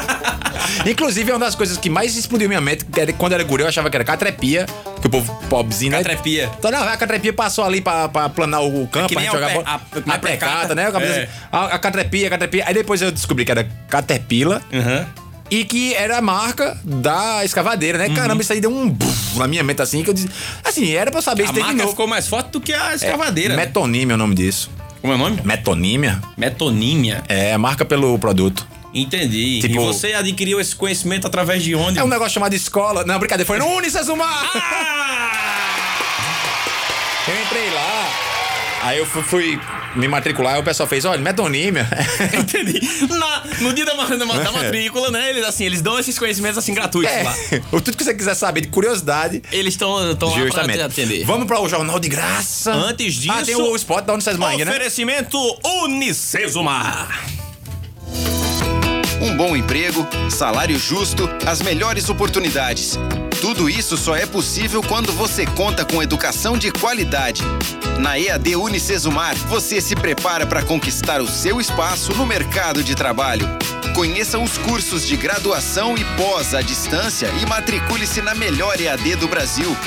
[0.86, 3.64] Inclusive, é uma das coisas que mais explodiu minha mente, que era, quando era guri,
[3.64, 4.66] eu achava que era catrepia,
[5.00, 5.98] que o povo pobrezinho, né?
[6.00, 6.50] Catrepia.
[6.58, 9.44] Então, não, a catrepia passou ali pra, pra planar o campo, que pra nem gente
[9.44, 9.66] a jogar bola.
[9.68, 10.84] a- A, a precata, né?
[11.02, 11.30] É.
[11.52, 12.64] A, a catrepia, a catrepia.
[12.68, 14.62] Aí depois eu descobri que era caterpillar.
[14.74, 15.06] Aham.
[15.52, 18.10] E que era a marca da escavadeira, né?
[18.10, 20.30] Caramba, isso aí deu um buf na minha mente assim, que eu disse.
[20.64, 21.90] Assim, era pra eu saber A se tem de marca novo.
[21.92, 23.56] ficou mais forte do que a escavadeira.
[23.56, 23.66] né?
[23.66, 24.70] Metonímia é o nome disso.
[25.02, 25.42] Como é o nome?
[25.44, 26.22] Metonímia?
[26.38, 27.24] Metonímia.
[27.28, 28.66] É a marca pelo produto.
[28.94, 29.60] Entendi.
[29.60, 32.00] Tipo- e você adquiriu esse conhecimento através de onde?
[32.00, 33.04] É um negócio chamado escola.
[33.04, 34.50] Não, brincadeira, foi no Unicesumar!
[37.28, 38.10] Eu entrei lá.
[38.84, 39.60] Aí eu fui, fui
[39.96, 41.88] me matricular e o pessoal fez, olha, metonímia.
[42.34, 42.80] Entendi.
[43.10, 45.30] Na- no dia da, da da matrícula, né?
[45.30, 47.36] Eles, assim, eles dão esses conhecimentos assim gratuitos É, lá.
[47.72, 49.42] o tudo que você quiser saber de curiosidade.
[49.52, 50.78] Eles estão lá pra Justamente.
[50.78, 51.26] te atender.
[51.26, 52.72] Vamos para o Jornal de Graça.
[52.74, 53.34] Antes disso.
[53.38, 54.72] Ah, tem o spot da Unicesumar ainda, né?
[54.72, 55.38] Oferecimento
[55.84, 57.24] Unicesumar.
[59.22, 62.98] Um bom emprego, salário justo, as melhores oportunidades.
[63.56, 67.44] Tudo isso só é possível quando você conta com educação de qualidade.
[68.00, 73.48] Na EAD Unicesumar, você se prepara para conquistar o seu espaço no mercado de trabalho.
[73.94, 79.28] Conheça os cursos de graduação e pós à distância e matricule-se na melhor EAD do
[79.28, 79.78] Brasil.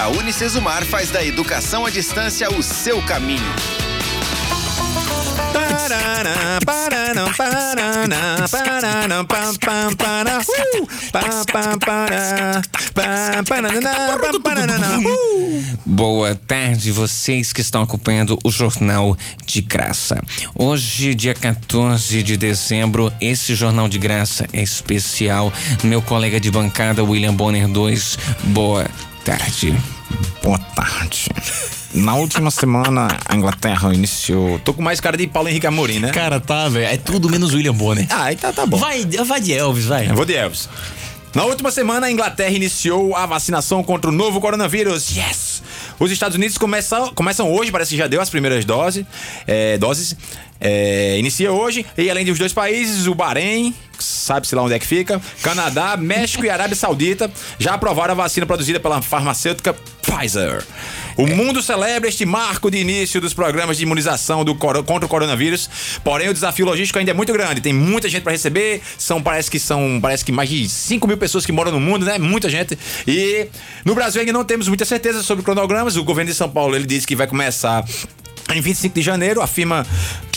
[0.00, 3.89] A Unicesumar faz da educação à distância o seu caminho.
[15.86, 19.16] Boa tarde, vocês que estão acompanhando o Jornal
[19.46, 20.22] de Graça.
[20.54, 25.52] Hoje, dia 14 de dezembro, esse Jornal de Graça é especial.
[25.82, 28.86] Meu colega de bancada, William Bonner 2, boa
[29.24, 29.74] tarde.
[30.42, 31.79] Boa tarde.
[31.92, 34.58] Na última semana, a Inglaterra iniciou.
[34.60, 36.10] Tô com mais cara de Paulo Henrique Amorim, né?
[36.12, 36.86] Cara, tá, velho.
[36.86, 38.06] É tudo menos William Bonner.
[38.10, 38.76] Ah, então tá bom.
[38.76, 40.08] Vai, vai de Elvis, vai.
[40.08, 40.68] Eu vou de Elvis.
[41.34, 45.16] Na última semana, a Inglaterra iniciou a vacinação contra o novo coronavírus.
[45.16, 45.62] Yes!
[45.98, 49.04] Os Estados Unidos começam, começam hoje, parece que já deu as primeiras doses.
[49.46, 50.16] é, doses.
[50.60, 51.84] É, inicia hoje.
[51.96, 56.44] E além dos dois países, o Bahrein, sabe-se lá onde é que fica, Canadá, México
[56.44, 59.74] e Arábia Saudita já aprovaram a vacina produzida pela farmacêutica
[60.10, 60.64] Pfizer.
[61.16, 65.70] O mundo celebra este marco de início dos programas de imunização do contra o coronavírus.
[66.02, 67.60] Porém, o desafio logístico ainda é muito grande.
[67.60, 68.82] Tem muita gente para receber.
[68.98, 72.04] São parece que são parece que mais de 5 mil pessoas que moram no mundo,
[72.04, 72.18] né?
[72.18, 72.78] Muita gente.
[73.06, 73.46] E
[73.84, 75.96] no Brasil ainda não temos muita certeza sobre cronogramas.
[75.96, 77.84] O governo de São Paulo ele disse que vai começar
[78.52, 79.86] em 25 de janeiro, afirma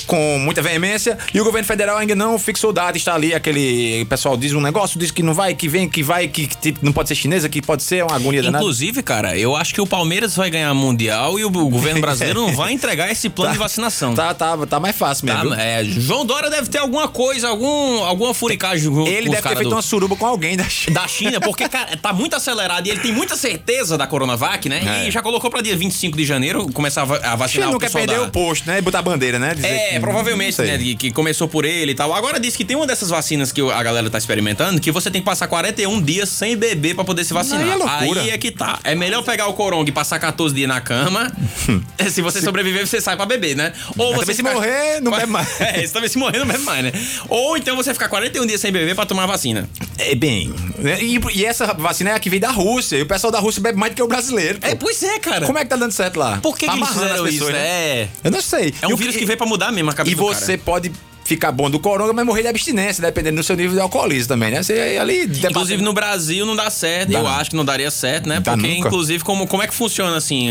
[0.05, 4.35] com muita veemência, e o governo federal ainda não fixou data, está ali aquele pessoal
[4.37, 6.91] diz um negócio, diz que não vai, que vem, que vai, que, que tipo, não
[6.91, 8.63] pode ser chinesa, que pode ser uma agonia danada.
[8.63, 12.53] Inclusive, cara, eu acho que o Palmeiras vai ganhar mundial e o governo brasileiro não
[12.53, 14.13] vai entregar esse plano de vacinação.
[14.15, 15.49] Tá, tá, tá mais fácil mesmo.
[15.51, 19.49] Tá, é, João Dória deve ter alguma coisa, algum, alguma furicagem com Ele deve ter
[19.55, 20.99] feito do- uma suruba com alguém da China.
[21.01, 25.03] da China, porque, cara, tá muito acelerado e ele tem muita certeza da Coronavac, né?
[25.03, 25.07] É.
[25.07, 28.05] E já colocou pra dia 25 de janeiro começar a vacinar não o quer pessoal
[28.05, 28.27] perder da...
[28.27, 28.79] o posto, né?
[28.79, 29.53] E botar a bandeira, né?
[29.55, 30.77] Dizer É, que- provavelmente, não né?
[30.77, 32.13] Que, que começou por ele e tal.
[32.13, 35.21] Agora diz que tem uma dessas vacinas que a galera tá experimentando que você tem
[35.21, 37.77] que passar 41 dias sem beber pra poder se vacinar.
[37.87, 38.19] Aí é.
[38.21, 38.79] Aí é que tá.
[38.83, 41.31] É melhor pegar o coronga e passar 14 dias na cama.
[42.09, 43.73] se você sobreviver, você sai pra beber, né?
[43.97, 45.47] Ou Mas você se morrer, não bebe mais.
[45.59, 46.91] É, se também se morrer, não bebe mais, né?
[47.29, 49.69] Ou então você ficar 41 dias sem beber pra tomar a vacina.
[49.97, 50.53] É bem.
[50.77, 50.97] né?
[51.01, 52.97] E, e essa vacina é a que vem da Rússia.
[52.97, 54.59] E o pessoal da Rússia bebe mais do que o brasileiro.
[54.59, 54.67] pô.
[54.67, 55.45] É, pois é, cara.
[55.45, 56.39] Como é que tá dando certo lá?
[56.41, 57.45] Por que, tá que eles fizeram as isso?
[57.45, 57.59] pessoas, né?
[57.67, 58.07] É.
[58.23, 58.73] Eu não sei.
[58.81, 60.91] É um E vírus que veio pra mudar mesmo a cabeça E você pode
[61.25, 64.51] ficar bom do coronga, mas morrer de abstinência, dependendo do seu nível de alcoolismo também,
[64.51, 64.61] né?
[64.61, 65.23] Você ali.
[65.23, 67.31] Inclusive no Brasil não dá certo, Dá eu não.
[67.31, 68.41] acho que não daria certo, né?
[68.41, 68.87] Dá Porque, nunca.
[68.89, 70.49] inclusive, como, como é que funciona assim,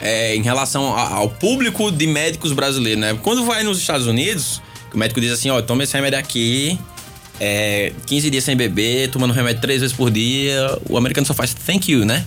[0.00, 3.18] é, em relação a- ao público de médicos brasileiros, né?
[3.22, 4.62] Quando vai nos Estados Unidos,
[4.94, 6.78] o médico diz assim: ó, toma esse remédio aqui,
[7.40, 11.52] é, 15 dias sem beber, tomando remédio três vezes por dia, o americano só faz
[11.52, 12.24] thank you, né?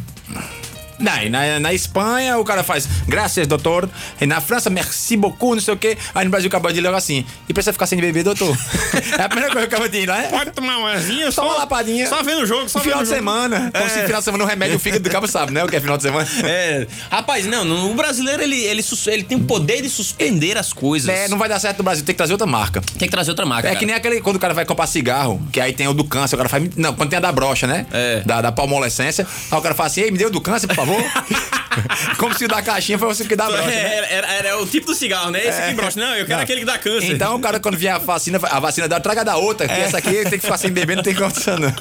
[1.00, 3.90] Não, e na, na Espanha o cara faz graças, doutor.
[4.20, 5.98] E na França, merci beaucoup, não sei o quê.
[6.14, 7.26] Aí no Brasil acabou de logo assim.
[7.48, 8.56] E precisa ficar sem beber, doutor?
[9.18, 10.28] é a primeira coisa que eu acabo de ir lá, é?
[10.28, 12.08] Pode tomar uma asinha, Só uma lapadinha.
[12.08, 13.18] Só vendo o jogo, só No final de jogo.
[13.18, 13.72] semana.
[13.76, 15.64] Como se final de semana o remédio, o fígado do cabo sabe, né?
[15.64, 16.28] O que é final de semana.
[16.48, 21.10] É, rapaz, não, o brasileiro ele, ele, ele tem o poder de suspender as coisas.
[21.10, 22.82] É, não vai dar certo no Brasil, tem que trazer outra marca.
[22.98, 23.68] Tem que trazer outra marca.
[23.68, 23.80] É cara.
[23.80, 26.36] que nem aquele quando o cara vai comprar cigarro, que aí tem o do câncer,
[26.36, 26.64] o cara faz.
[26.76, 27.86] Não, quando tem a da brocha, né?
[27.92, 28.22] É.
[28.26, 29.26] Da, da palmolescência.
[29.52, 30.85] Aí o cara fala assim: Ei, me deu do câncer, por favor.
[32.18, 33.64] Como se o da caixinha foi você que dá brocha.
[33.64, 33.96] É, né?
[33.96, 35.46] era, era- era o tipo do cigarro, né?
[35.46, 36.00] Esse que brocha.
[36.00, 36.44] Não, eu quero Não.
[36.44, 37.12] aquele que dá câncer.
[37.12, 39.98] Então o cara, quando vier a vacina, a vacina dá, traga da outra, que essa
[39.98, 41.74] aqui tem que ficar sem beber, não tem condição, não.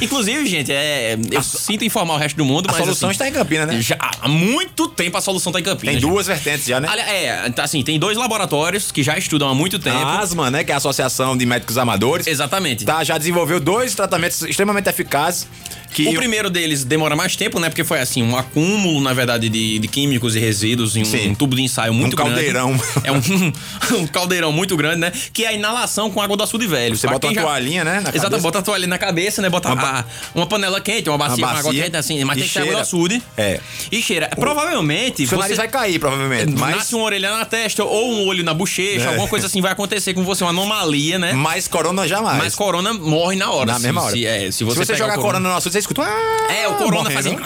[0.00, 2.80] Inclusive, gente, é, eu sinto informar o resto do mundo, A mas.
[2.82, 3.80] solução assim, está em Campina, né?
[3.80, 5.94] Já, há muito tempo a solução tá em Campinas.
[5.94, 6.10] Tem gente.
[6.10, 6.88] duas vertentes já, né?
[7.08, 9.96] É, tá assim, tem dois laboratórios que já estudam há muito tempo.
[9.98, 10.64] A ASMA, né?
[10.64, 12.26] Que é a Associação de Médicos Amadores.
[12.26, 12.84] Exatamente.
[12.86, 15.46] Tá, já desenvolveu dois tratamentos extremamente eficazes.
[15.92, 17.68] Que O primeiro deles demora mais tempo, né?
[17.68, 21.34] Porque foi assim, um acúmulo, na verdade, de, de químicos e resíduos em um, um
[21.34, 22.30] tubo de ensaio muito Um grande.
[22.34, 22.80] caldeirão.
[23.04, 23.20] É um,
[24.00, 25.12] um caldeirão muito grande, né?
[25.32, 26.96] Que é a inalação com água do açude velho.
[26.96, 29.48] Você Pra bota uma toalhinha, né, Exato, bota a toalhinha na cabeça, né?
[29.50, 31.84] Bota Uma ba- uma panela quente, uma bacia, Uma com água bacia.
[31.84, 33.22] quente, assim, mas tem que ser água do açude.
[33.36, 33.60] É.
[33.90, 34.28] E cheira.
[34.28, 35.26] Provavelmente.
[35.26, 36.52] seu nariz vai cair, provavelmente.
[36.52, 39.08] Mas, Nasce uma orelha na testa ou um olho na bochecha, É.
[39.08, 41.32] alguma coisa assim vai acontecer com você, uma anomalia, né?
[41.32, 42.38] mas corona jamais.
[42.38, 43.72] Mas corona morre na hora.
[43.72, 44.12] Na se- mesma hora.
[44.12, 46.02] Se, é, se você, Se você jogar o corona no você escuta.
[46.02, 47.14] Ah, É, o corona morrendo.
[47.14, 47.42] fazendo.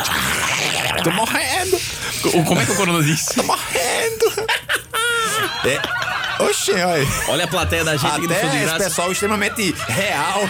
[1.02, 1.80] Tô morrendo.
[2.34, 3.34] O- Como é que o corona disse?
[3.34, 4.46] Tô morrendo.
[5.64, 6.42] é.
[6.42, 7.06] Oxê, olha.
[7.28, 10.42] Olha a plateia da gente aqui de Até esse pessoal extremamente real.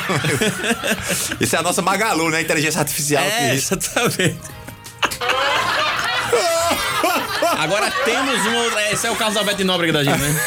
[1.40, 2.40] Isso é a nossa Magalu, né?
[2.40, 3.22] Inteligência artificial.
[3.22, 3.74] É, isso.
[3.74, 4.36] exatamente.
[7.58, 10.40] Agora temos um Esse é o caso da Beth Nóbrega da gente, né?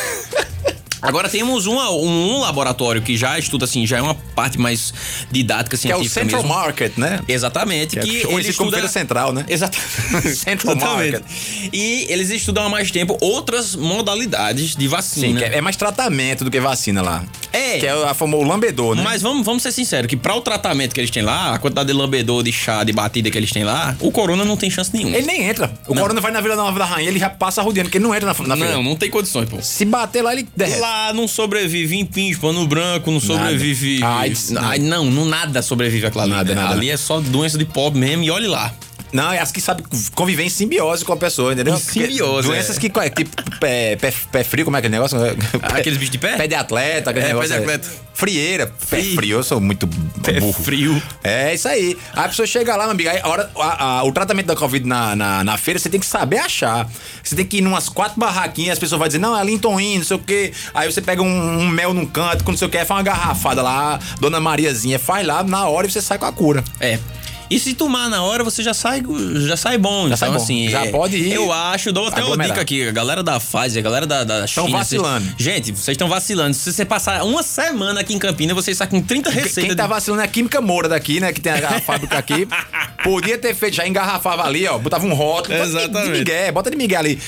[1.01, 4.93] Agora temos uma- um, um laboratório que já estuda, assim, já é uma parte mais
[5.31, 6.55] didática, Que é o científica Central mesmo.
[6.55, 7.19] Market, né?
[7.27, 7.91] Exatamente.
[7.95, 8.71] Que é Que, conhecido ele estuda...
[8.71, 9.45] Feira Central, né?
[9.47, 10.29] Exatamente.
[10.35, 11.11] Central Exatamente.
[11.13, 11.69] Market.
[11.73, 15.39] E eles estudam há mais tempo outras modalidades de Sim, vacina.
[15.39, 17.23] que é, é mais tratamento do que vacina lá.
[17.51, 17.79] É.
[17.79, 19.01] Que é a famosa lambedor, né?
[19.03, 21.87] Mas vamos, vamos ser sinceros, que para o tratamento que eles têm lá, a quantidade
[21.87, 24.91] de lambedor, de chá, de batida que eles têm lá, o corona não tem chance
[24.93, 25.15] nenhuma.
[25.17, 25.71] Ele nem entra.
[25.87, 26.01] O Não.
[26.01, 28.33] Corona vai na Vila Nova da Rainha, ele já passa rodeando, porque ele não entra
[28.33, 28.83] na, na não, fila.
[28.83, 29.57] não tem condições, pô.
[29.61, 30.79] Se bater lá, ele derrete.
[30.79, 34.03] lá não sobrevive em pins, pano branco, não sobrevive.
[34.03, 36.27] AIDS, Ai, não, não nada sobrevive aquela.
[36.27, 36.61] Nada, né?
[36.61, 36.73] nada.
[36.73, 38.73] Ali é só doença de pobre mesmo e olhe lá.
[39.11, 41.73] Não, é as que sabem conviver em simbiose com a pessoa, entendeu?
[41.75, 42.79] Em simbiose, Doenças é.
[42.79, 42.89] que.
[42.89, 43.25] que
[43.59, 45.17] pé, pé, pé frio, como é aquele negócio?
[45.63, 46.35] Aqueles bichos de pé?
[46.37, 47.49] Pé de atleta, aquele É, pé negócio.
[47.49, 47.89] de atleta.
[48.13, 49.37] Frieira, pé Frio.
[49.37, 49.87] eu sou muito
[50.21, 50.61] Pé burro.
[50.61, 51.01] frio.
[51.23, 51.97] É isso aí.
[52.13, 54.57] Aí a pessoa chega lá, meu amigo, aí a hora, a- a- o tratamento da
[54.57, 56.85] Covid na, na, na feira, você tem que saber achar.
[57.23, 59.99] Você tem que ir numas quatro barraquinhas, as pessoas vão dizer, não, é Linton Inn,
[59.99, 60.51] não sei o quê.
[60.73, 63.97] Aí você pega um, um mel num canto, quando o quê, faz uma garrafada lá,
[64.19, 66.61] Dona Mariazinha, faz lá na hora e você sai com a cura.
[66.81, 66.99] É.
[67.49, 69.01] E se tomar na hora, você já sai,
[69.47, 70.01] já sai bom.
[70.01, 70.35] Já então, sai bom.
[70.35, 70.69] assim.
[70.69, 72.51] Já é, pode ir Eu acho, dou até uma aglomerar.
[72.51, 72.87] dica aqui.
[72.87, 74.67] A galera da Pfizer, a galera da, da China.
[74.67, 75.33] vocês- vacilando.
[75.37, 76.53] gente, vocês estão vacilando.
[76.55, 79.63] Se você passar uma semana aqui em Campinas, vocês saem com 30 receitas.
[79.63, 81.33] Quem tá vacilando é a Química Moura daqui, né?
[81.33, 82.47] Que tem a, fábrica aqui.
[83.03, 84.77] Podia ter feito, já engarrafava ali, ó.
[84.77, 85.57] Botava um rótulo.
[85.57, 86.17] bota de- Exatamente.
[86.19, 87.19] Miguel, bota de Miguel ali.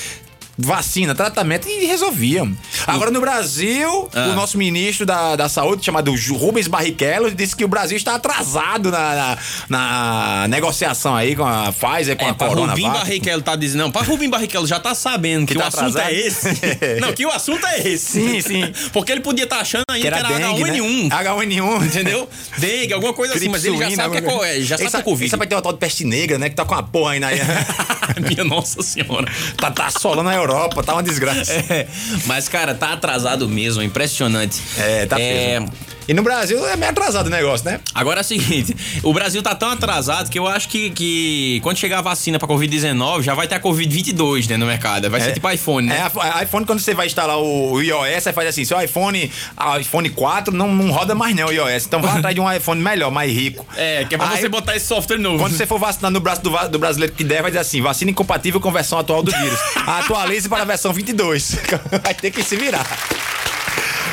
[0.58, 2.54] Vacina, tratamento e resolviam.
[2.86, 4.28] Agora no Brasil, Ah.
[4.28, 8.90] o nosso ministro da, da saúde, chamado Rubens Barrichello, disse que o Brasil está atrasado
[8.90, 9.36] na, na,
[9.68, 12.72] na negociação aí com a Pfizer, com É, a Corona.
[12.72, 13.82] Rubim Barrichello tá dizendo.
[13.82, 16.10] Não, pra Rubim Barrichello já tá sabendo que, Que o tá assunto atrasado.
[16.10, 16.48] é esse.
[17.00, 18.12] não, que o assunto é esse.
[18.12, 18.72] Sim, sim.
[18.92, 20.78] Porque ele podia estar achando ainda Que que era era, dengue, né?
[20.78, 21.08] H1N1.
[21.10, 21.82] H1N1.
[21.86, 22.28] Entendeu?
[22.58, 25.02] Dengue, alguma coisa assim, mas ele já sabe que é, é, já sabe que é
[25.02, 25.26] Covid.
[25.26, 26.48] Isso vai ter uma tal de peste negra, né?
[26.50, 27.28] Que tá com a porra aí na.
[28.28, 29.26] Minha nossa senhora.
[29.56, 31.52] tá, tá assolando a Europa, tá uma desgraça.
[31.52, 31.86] É,
[32.26, 34.60] mas, cara, tá atrasado mesmo, é impressionante.
[34.76, 35.72] É, tá É, mesmo.
[36.08, 37.80] E no Brasil é meio atrasado o negócio, né?
[37.94, 41.76] Agora é o seguinte, o Brasil tá tão atrasado que eu acho que, que quando
[41.76, 45.08] chegar a vacina pra Covid-19, já vai ter a Covid-22 né, no mercado.
[45.10, 45.96] Vai ser tipo iPhone, né?
[45.98, 49.30] É, a- a iPhone, quando você vai instalar o, iOS, aí faz assim: seu iPhone,
[49.56, 51.86] a iPhone 4 não, não roda mais não o iOS.
[51.86, 53.66] Então vai atrás de um iPhone melhor, mais rico.
[53.76, 55.38] É, que é pra Aí, você botar esse software novo.
[55.38, 58.10] Quando você for vacinar no braço do, do brasileiro que der, vai dizer assim: vacina
[58.10, 59.58] incompatível com versão atual do vírus.
[59.86, 61.56] Atualize para a versão 22.
[62.02, 62.84] vai ter que se virar.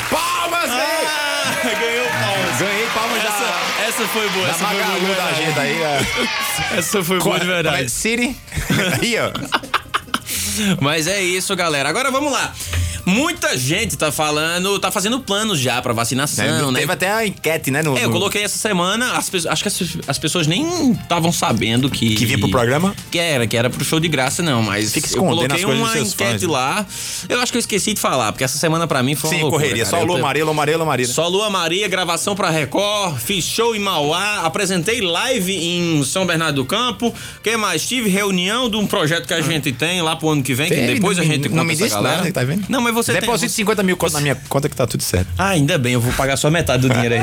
[0.10, 0.70] Palmas!
[0.70, 1.29] Ah,
[1.80, 2.60] ganhou palmas.
[2.60, 4.88] Ganhei palmas Essa, da, essa foi boa, da essa foi boa.
[4.88, 5.82] Magalu da agenda aí.
[5.82, 6.00] é.
[6.78, 7.90] Essa foi boa de verdade.
[7.90, 8.36] Siri.
[9.02, 9.32] aí, ó.
[10.82, 11.90] Mas é isso, galera.
[11.90, 12.54] Agora vamos lá.
[13.10, 16.80] Muita gente tá falando, tá fazendo planos já pra vacinação, né?
[16.82, 17.82] Teve até a enquete, né?
[17.82, 21.90] No, É, eu coloquei essa semana, as acho que as, as pessoas nem estavam sabendo
[21.90, 22.16] que.
[22.16, 22.96] Que vinha pro programa?
[23.12, 24.94] Que era, que era pro show de graça, não, mas.
[24.94, 26.48] Fica eu coloquei uma enquete fãs, né?
[26.48, 26.86] lá.
[27.28, 29.42] Eu acho que eu esqueci de falar, porque essa semana pra mim foi uma Sim,
[29.44, 29.86] loucura, correria.
[29.86, 29.98] cara.
[29.98, 31.08] Só Lua Maria, Lua Maria, Lua Maria.
[31.08, 36.56] Só Lua Maria, gravação pra Record, fiz show em Mauá, apresentei live em São Bernardo
[36.58, 37.14] do Campo.
[37.44, 37.88] que mais?
[37.88, 40.76] Tive reunião de um projeto que a gente tem lá pro ano que vem, que
[40.76, 42.18] Tem, depois não a me- gente não conta me essa disse galera.
[42.18, 42.66] nada, tá vendo?
[42.70, 45.28] Não, mas você tem- Deposite 50 mil na minha conta que tá tudo certo.
[45.38, 47.22] Ah, ainda bem, eu vou pagar só metade do dinheiro aí.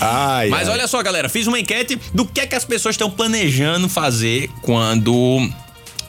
[0.00, 0.74] Ai, Mas ai.
[0.74, 4.48] olha só, galera, fiz uma enquete do que é que as pessoas estão planejando fazer
[4.62, 5.48] quando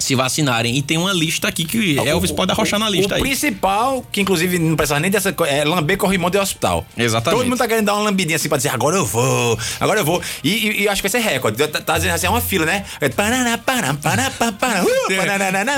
[0.02, 0.78] se vacinarem.
[0.78, 3.22] E tem uma lista aqui que Elvis pode arrochar na lista o aí.
[3.22, 6.86] principal, que inclusive não precisa nem dessa coisa, é lamber corrimão de hospital.
[6.98, 7.40] Exatamente.
[7.40, 10.06] Todo mundo tá querendo dar uma lambidinha assim pra dizer, agora eu vou, agora eu
[10.06, 10.22] vou.
[10.44, 11.68] E, e- e acho que vai ser recorde.
[11.68, 12.84] Tá, tá dizendo assim, é uma fila, né?
[13.00, 14.88] É paraná, paraná, paraná, paraná, uh,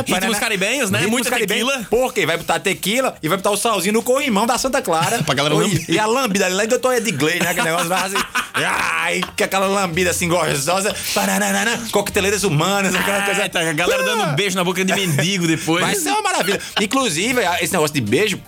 [0.04, 0.40] Ritmos paraná.
[0.40, 1.00] caribenhos, né?
[1.00, 1.28] Caribenhos.
[1.28, 1.88] tequila.
[1.90, 2.26] Por quê?
[2.26, 5.22] Vai botar tequila e vai botar o salzinho no corrimão da Santa Clara.
[5.24, 5.86] Pra galera Oi, lamber.
[5.90, 7.50] E a lambida ali lá em Doutor Edgley, né?
[7.50, 8.16] Aquele negócio vai assim.
[8.56, 10.96] Ai, que aquela lambida assim gostosa.
[11.14, 13.46] Pananana, coqueteleiras humanas, aquela coisa.
[13.46, 15.84] Ah, tá, a galera dando beijo na boca de mendigo depois.
[15.84, 16.60] Vai ser uma maravilha.
[16.82, 18.40] Inclusive, esse negócio de beijo.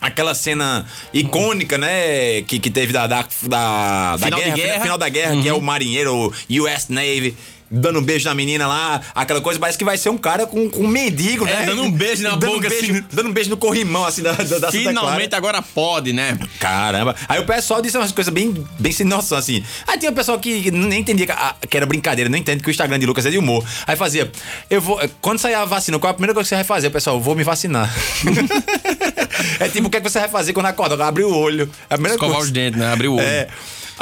[0.00, 2.42] Aquela cena icônica, né?
[2.42, 4.80] Que, que teve da, da, da, da Final de guerra.
[4.82, 7.36] Final da guerra, que é o marinheiro o US Navy.
[7.74, 10.68] Dando um beijo na menina lá, aquela coisa, parece que vai ser um cara com,
[10.68, 11.66] com um mendigo, É, né?
[11.66, 13.04] dando um beijo na dando boca, um beijo, assim.
[13.10, 14.70] Dando um beijo no corrimão, assim, da, da, da.
[14.70, 16.38] Finalmente agora pode, né?
[16.60, 17.16] Caramba.
[17.26, 19.64] Aí o pessoal disse umas coisas bem, bem sem noção, assim.
[19.86, 22.68] Aí tinha um pessoal que nem entendia que, a- que era brincadeira, não entende que
[22.68, 23.64] o Instagram de Lucas é de humor.
[23.86, 24.30] Aí fazia,
[24.68, 25.00] eu vou.
[25.22, 26.88] Quando sair a vacina, qual é a primeira coisa que você vai fazer?
[26.88, 27.90] O pessoal, eu vou me vacinar.
[29.60, 31.02] é tipo, o que, é que você vai fazer quando acorda?
[31.04, 31.70] Abrir o olho.
[31.88, 32.38] É a Escovar coisa.
[32.40, 32.92] os dentes, né?
[32.92, 33.22] Abrir o olho.
[33.24, 33.48] É.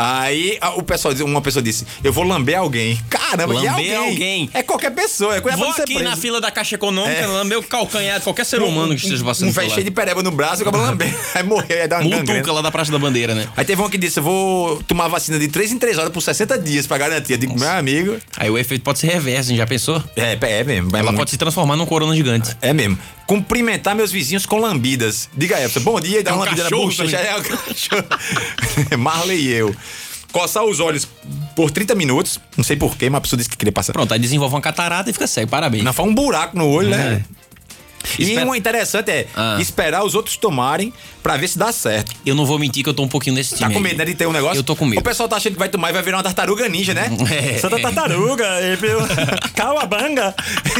[0.02, 2.98] Aí a- o pessoal, diz- uma pessoa disse, eu vou lamber alguém.
[3.10, 3.94] Caramba, Lamber alguém?
[3.96, 4.50] alguém.
[4.54, 6.02] É qualquer pessoa, é coisa Vou aqui preso.
[6.02, 7.26] na fila da Caixa Econômica, É.
[7.26, 9.54] lamber o calcanhar de qualquer ser humano que esteja Um vacinando.
[9.54, 11.14] velho cheio de pereba no braço e acaba lambendo.
[11.34, 12.32] Aí morreu, aí dá uma gangrena.
[12.38, 13.46] Mutuca lá da Praça da Bandeira, né?
[13.54, 16.22] Aí teve um que disse: Eu vou tomar vacina de 3 em 3 horas por
[16.22, 17.34] 60 dias pra garantir.
[17.34, 18.16] Eu digo, meu amigo.
[18.38, 19.58] Aí o efeito pode ser reverso, hein?
[19.58, 20.02] já pensou?
[20.16, 20.88] É, é mesmo.
[20.96, 22.56] É, Ela muito- pode se transformar num corona gigante.
[22.62, 22.98] é mesmo.
[23.30, 25.28] Cumprimentar meus vizinhos com lambidas.
[25.36, 27.14] Diga aí, bom dia e dá É um uma lambida na bochecha.
[27.22, 28.04] É um cachorro.
[28.98, 29.72] Marley e eu.
[30.32, 31.06] Coçar os olhos
[31.54, 32.40] por 30 minutos.
[32.56, 33.92] Não sei porquê, mas a pessoa disse que queria passar.
[33.92, 35.48] Pronto, aí desenvolve uma catarata e fica cego.
[35.48, 35.84] Parabéns.
[35.84, 37.24] Não, faz um buraco no olho, né?
[38.18, 39.58] E Espera- um interessante é Ah.
[39.60, 40.92] esperar os outros tomarem
[41.22, 42.12] pra ver se dá certo.
[42.24, 43.60] Eu não vou mentir que eu tô um pouquinho nesse time.
[43.60, 43.82] Tá com aí.
[43.82, 44.58] medo, né, de ter um negócio?
[44.58, 45.00] Eu tô com medo.
[45.00, 47.10] O pessoal tá achando que vai tomar e vai virar uma tartaruga ninja, né?
[47.30, 47.58] É.
[47.58, 48.46] Santa tartaruga,
[48.80, 48.98] viu?
[49.54, 50.34] Calabanga.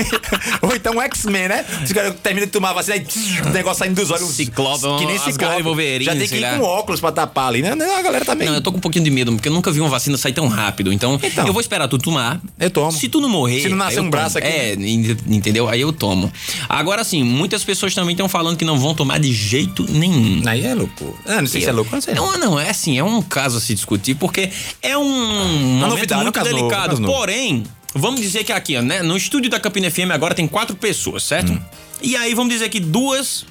[0.62, 1.64] Ou então um X-Men, né?
[1.84, 4.28] Os caras terminam de tomar a vacina e o negócio saindo dos olhos.
[4.30, 6.04] Ciclope, que nem ciclope.
[6.04, 6.56] Já tem que ir lá.
[6.58, 7.70] com óculos pra tapar ali, né?
[7.72, 8.46] A galera também.
[8.48, 10.32] Não, eu tô com um pouquinho de medo, porque eu nunca vi uma vacina sair
[10.32, 10.92] tão rápido.
[10.92, 11.46] Então, Então.
[11.46, 12.40] eu vou esperar tu tomar.
[12.58, 12.92] Eu tomo.
[12.92, 13.60] Se tu não morrer.
[13.62, 14.46] Se não nascer um braço aqui.
[14.46, 15.68] É, en- entendeu?
[15.68, 16.32] Aí eu tomo.
[16.68, 20.29] Agora sim, muitas pessoas também estão falando que não vão tomar de jeito nenhum.
[20.46, 21.18] Aí é louco.
[21.26, 22.14] Ah, não sei se é louco, não sei.
[22.14, 24.50] Não, não, é assim, é um caso a se discutir, porque
[24.82, 27.02] é um momento novidade, é um muito novo, delicado.
[27.02, 27.64] Porém,
[27.94, 31.22] vamos dizer que aqui, ó, né, no estúdio da Campina FM agora tem quatro pessoas,
[31.22, 31.52] certo?
[31.52, 31.60] Hum.
[32.02, 33.44] E aí vamos dizer que duas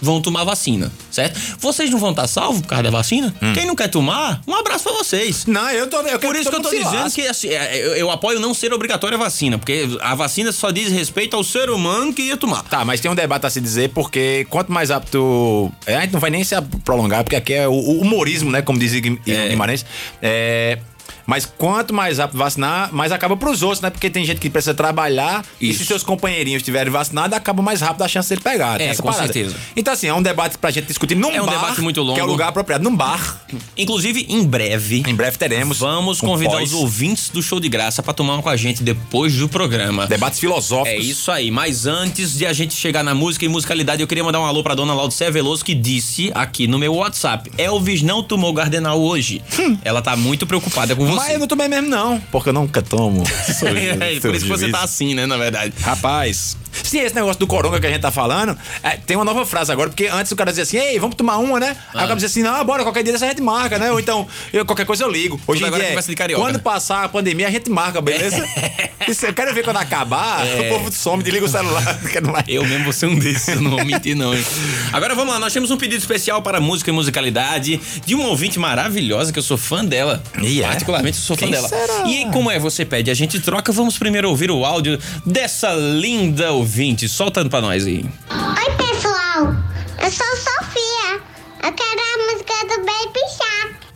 [0.00, 1.38] vão tomar vacina, certo?
[1.58, 3.34] Vocês não vão estar salvos por causa da vacina?
[3.42, 3.52] Hum.
[3.54, 5.46] Quem não quer tomar, um abraço pra vocês.
[5.46, 6.00] Não, eu tô.
[6.02, 8.72] Eu Por isso que eu tô dizendo que assim, é, eu, eu apoio não ser
[8.72, 12.62] obrigatória a vacina, porque a vacina só diz respeito ao ser humano que ia tomar.
[12.64, 15.72] Tá, mas tem um debate a se dizer, porque quanto mais apto.
[15.86, 18.62] é, A gente não vai nem se prolongar, porque aqui é o, o humorismo, né?
[18.62, 19.18] Como diz Guim-
[19.48, 19.84] Guimarães.
[20.20, 20.78] É.
[21.26, 23.90] Mas quanto mais rápido vacinar, mais acaba pros outros, né?
[23.90, 25.80] Porque tem gente que precisa trabalhar e Isso.
[25.80, 28.78] se seus companheirinhos estiverem vacinados, acaba mais rápido a chance dele pegar.
[28.78, 29.32] tem É, essa com parada.
[29.32, 29.56] certeza.
[29.76, 31.52] Então, assim, é um debate pra gente discutir num É um bar.
[31.54, 32.14] debate muito longo.
[32.14, 32.84] Que é o lugar apropriado.
[32.84, 33.40] Num bar.
[33.76, 35.02] Inclusive, em breve.
[35.06, 35.78] Em breve teremos.
[35.78, 36.72] Vamos convidar pós.
[36.72, 40.06] os ouvintes do show de graça pra tomar um com a gente depois do programa.
[40.06, 40.88] Debates filosóficos.
[40.92, 44.22] É isso aí, mas antes de a gente chegar na música e musicalidade, eu queria
[44.22, 48.22] mandar um alô pra dona Laudicea Veloso que disse aqui no meu WhatsApp: Elvis não
[48.22, 49.42] tomou Gardenal hoje.
[49.84, 51.15] Ela tá muito preocupada com você.
[51.16, 52.20] Mas eu não tomei mesmo, não.
[52.32, 53.24] Porque eu nunca tomo.
[53.58, 55.72] Sou É, por isso que você tá assim, né, na verdade.
[55.80, 59.44] Rapaz, se esse negócio do coronga que a gente tá falando, é, tem uma nova
[59.46, 61.76] frase agora, porque antes o cara dizia assim, ei, vamos tomar uma, né?
[61.94, 63.90] Aí o cara dizia assim, não, bora, qualquer dia dessa a gente marca, né?
[63.90, 65.40] Ou então, eu, qualquer coisa eu ligo.
[65.46, 66.62] Hoje Tudo em dia, é carioca, quando né?
[66.62, 68.44] passar a pandemia, a gente marca, beleza?
[69.08, 71.98] Isso, eu quero ver quando acabar, o povo some, desliga o celular.
[72.48, 74.44] Eu mesmo vou ser um desses, eu não vou mentir, não, hein?
[74.92, 78.58] Agora vamos lá, nós temos um pedido especial para música e musicalidade de uma ouvinte
[78.58, 80.22] maravilhosa que eu sou fã dela.
[80.40, 80.66] E é?
[80.66, 81.68] Particularmente eu sou fã Quem dela.
[81.68, 82.08] será?
[82.08, 83.72] E como é você pede, a gente troca.
[83.72, 86.65] Vamos primeiro ouvir o áudio dessa linda ouvinte.
[87.08, 88.04] Solta pra nós aí.
[88.30, 89.54] Oi, pessoal.
[90.02, 91.20] Eu sou Sofia.
[91.62, 93.86] Eu quero a música do Baby Shark.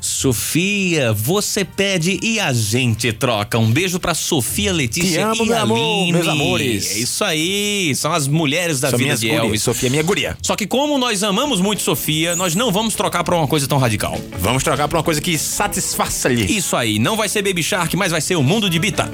[0.00, 3.58] Sofia, você pede e a gente troca.
[3.58, 6.96] Um beijo pra Sofia, Letícia Te amo, e meu amor, meus amores.
[6.96, 9.30] É isso aí, são as mulheres da São vida de.
[9.30, 9.62] Elvis.
[9.62, 10.36] Sofia, minha guria.
[10.40, 13.78] Só que como nós amamos muito Sofia, nós não vamos trocar pra uma coisa tão
[13.78, 14.16] radical.
[14.38, 16.44] Vamos trocar pra uma coisa que satisfaça-lhe.
[16.44, 19.10] Isso aí, não vai ser Baby Shark, mas vai ser o mundo de Bita.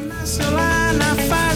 [0.52, 1.47] lá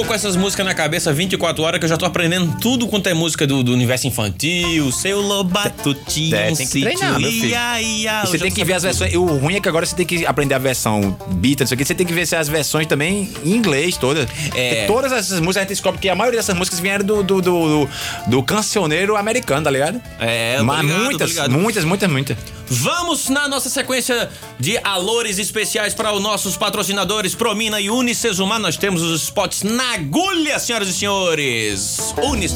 [0.00, 3.08] tô com essas músicas na cabeça 24 horas que eu já tô aprendendo tudo quanto
[3.08, 4.90] é música do, do universo infantil.
[4.92, 7.48] Seu Lobato tinha É, tem que treinar, meu filho.
[7.48, 8.20] ia, ia.
[8.24, 9.14] Você tem que ver as versões.
[9.14, 11.78] O ruim é que agora você tem que aprender a versão bita, não sei o
[11.78, 11.84] que.
[11.84, 14.26] Você tem que ver as versões também em inglês todas.
[14.54, 14.86] É.
[14.86, 17.68] Todas essas músicas a gente descobre que a maioria dessas músicas vieram do, do, do,
[17.84, 17.88] do,
[18.26, 20.00] do cancioneiro americano, tá ligado?
[20.18, 21.50] É, Mas ligado, muitas, ligado.
[21.50, 22.36] muitas, muitas, muitas.
[22.72, 28.60] Vamos na nossa sequência de alores especiais para os nossos patrocinadores Promina e Unicesumar.
[28.60, 32.14] Nós temos os spots na agulha, senhoras e senhores.
[32.22, 32.54] Unis.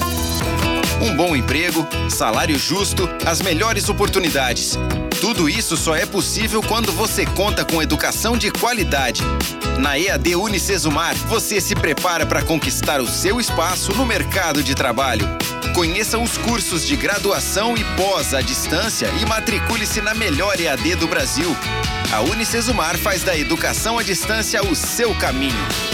[1.05, 4.79] Um bom emprego, salário justo, as melhores oportunidades.
[5.21, 9.21] Tudo isso só é possível quando você conta com educação de qualidade.
[9.79, 15.29] Na EAD Unicesumar, você se prepara para conquistar o seu espaço no mercado de trabalho.
[15.75, 21.07] Conheça os cursos de graduação e pós à distância e matricule-se na melhor EAD do
[21.07, 21.55] Brasil.
[22.15, 25.94] A Unicesumar faz da educação à distância o seu caminho.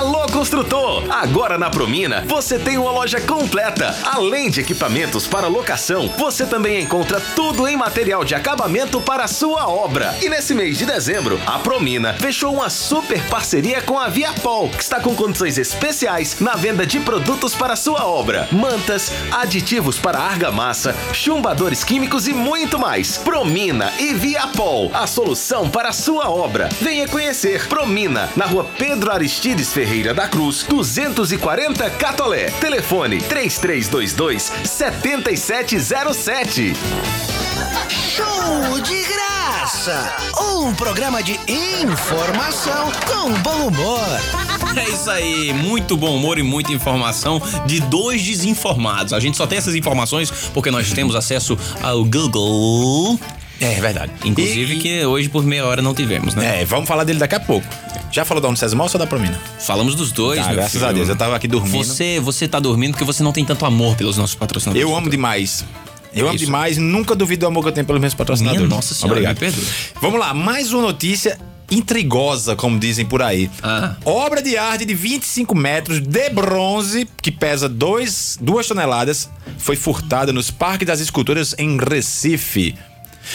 [0.00, 1.04] Alô construtor!
[1.10, 3.94] Agora na Promina você tem uma loja completa.
[4.02, 9.28] Além de equipamentos para locação, você também encontra tudo em material de acabamento para a
[9.28, 10.16] sua obra.
[10.22, 14.82] E nesse mês de dezembro, a Promina fechou uma super parceria com a Viapol, que
[14.82, 20.18] está com condições especiais na venda de produtos para a sua obra: mantas, aditivos para
[20.18, 23.18] argamassa, chumbadores químicos e muito mais.
[23.18, 26.70] Promina e Viapol, a solução para a sua obra.
[26.80, 32.44] Venha conhecer Promina na rua Pedro Aristides Ferreira da Cruz, 240 Catolé.
[32.60, 36.74] Telefone 3322 7707.
[37.88, 40.12] Show de graça!
[40.40, 43.98] Um programa de informação com bom humor.
[44.76, 49.12] É isso aí, muito bom humor e muita informação de dois desinformados.
[49.12, 53.18] A gente só tem essas informações porque nós temos acesso ao Google.
[53.60, 54.12] É verdade.
[54.24, 56.62] Inclusive E- que hoje por meia hora não tivemos, né?
[56.62, 57.66] É, vamos falar dele daqui a pouco.
[58.10, 59.38] Já falou da Unicesmal ou só da Promina?
[59.60, 60.86] Falamos dos dois, Tá, graças filho.
[60.86, 61.08] a Deus.
[61.08, 61.84] Eu tava aqui dormindo.
[61.84, 64.82] Você, você tá dormindo porque você não tem tanto amor pelos nossos patrocinadores.
[64.88, 65.64] Eu amo demais.
[66.12, 66.44] Eu amo Isso.
[66.44, 68.66] demais, nunca duvido do amor que eu tenho pelos meus patrocinadores.
[68.66, 69.34] Minha nossa senhora, Obrigado.
[69.34, 69.64] me perdoe.
[70.00, 71.38] Vamos lá, mais uma notícia
[71.70, 73.48] intrigosa, como dizem por aí.
[73.62, 73.94] Ah.
[74.04, 80.32] Obra de arte de 25 metros de bronze, que pesa 2 duas toneladas, foi furtada
[80.32, 82.74] nos Parques das Esculturas em Recife.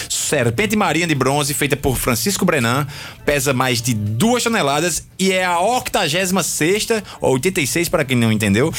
[0.10, 2.88] Serpente marinha de bronze, feita por Francisco Brenan,
[3.26, 6.34] pesa mais de 2 toneladas e é a 86
[7.22, 8.74] ou 86 para quem não entendeu.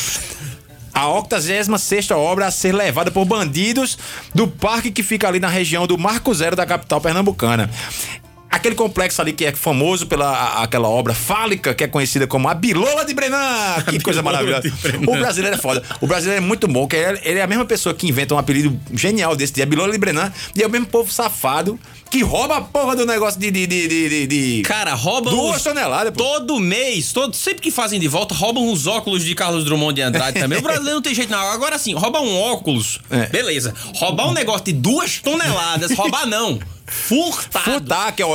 [0.93, 3.99] A 86 obra a ser levada por bandidos
[4.35, 7.71] do parque que fica ali na região do Marco Zero da capital pernambucana.
[8.51, 12.55] Aquele complexo ali que é famoso pela aquela obra fálica que é conhecida como a
[12.55, 13.83] Bilola de Brenan.
[13.89, 14.73] Que coisa maravilhosa.
[15.07, 15.83] O brasileiro é foda.
[16.01, 18.39] O brasileiro é muito bom, que ele ele é a mesma pessoa que inventa um
[18.39, 21.79] apelido genial desse, de a Bilola de Brenan, e é o mesmo povo safado
[22.11, 23.51] que rouba a porra do negócio de.
[23.51, 26.23] de, de, de, de- Cara, roubam Duas os- toneladas, pô.
[26.23, 30.03] Todo mês, todo, sempre que fazem de volta, roubam os óculos de Carlos Drummond de
[30.03, 30.59] Andrade também.
[30.59, 31.39] O brasileiro não tem jeito não.
[31.39, 33.27] Agora assim, roubar um óculos, É.
[33.27, 33.75] beleza.
[33.97, 36.59] Roubar um negócio de duas toneladas, roubar não.
[36.89, 37.65] Furtado.
[37.65, 38.27] Furtar, que é,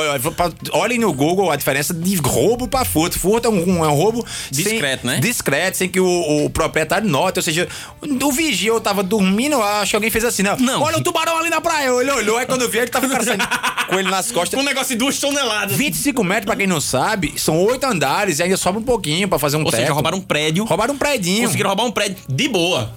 [0.73, 3.17] olhem no Google a diferença de roubo pra furto.
[3.17, 5.19] Furto é um, é um roubo Discreto, sem, né?
[5.21, 7.39] Discreto, sem que o, o proprietário note.
[7.39, 7.65] Ou seja,
[8.01, 10.57] o vigia eu tava dormindo, acho que alguém fez assim, não.
[10.57, 10.81] Não.
[10.81, 11.87] Olha o tubarão ali na praia.
[12.01, 13.41] Ele olhou, aí quando eu vi, ele tava cara saindo
[13.87, 14.59] com ele nas costas.
[14.59, 15.75] Um negócio de duas toneladas.
[15.75, 19.37] 25 metros, pra quem não sabe, são oito andares e ainda sobra um pouquinho pra
[19.39, 19.81] fazer um Ou teto.
[19.81, 20.63] seja, roubaram um prédio.
[20.65, 21.43] Roubaram um predinho.
[21.45, 22.93] Conseguiram roubar um prédio de boa.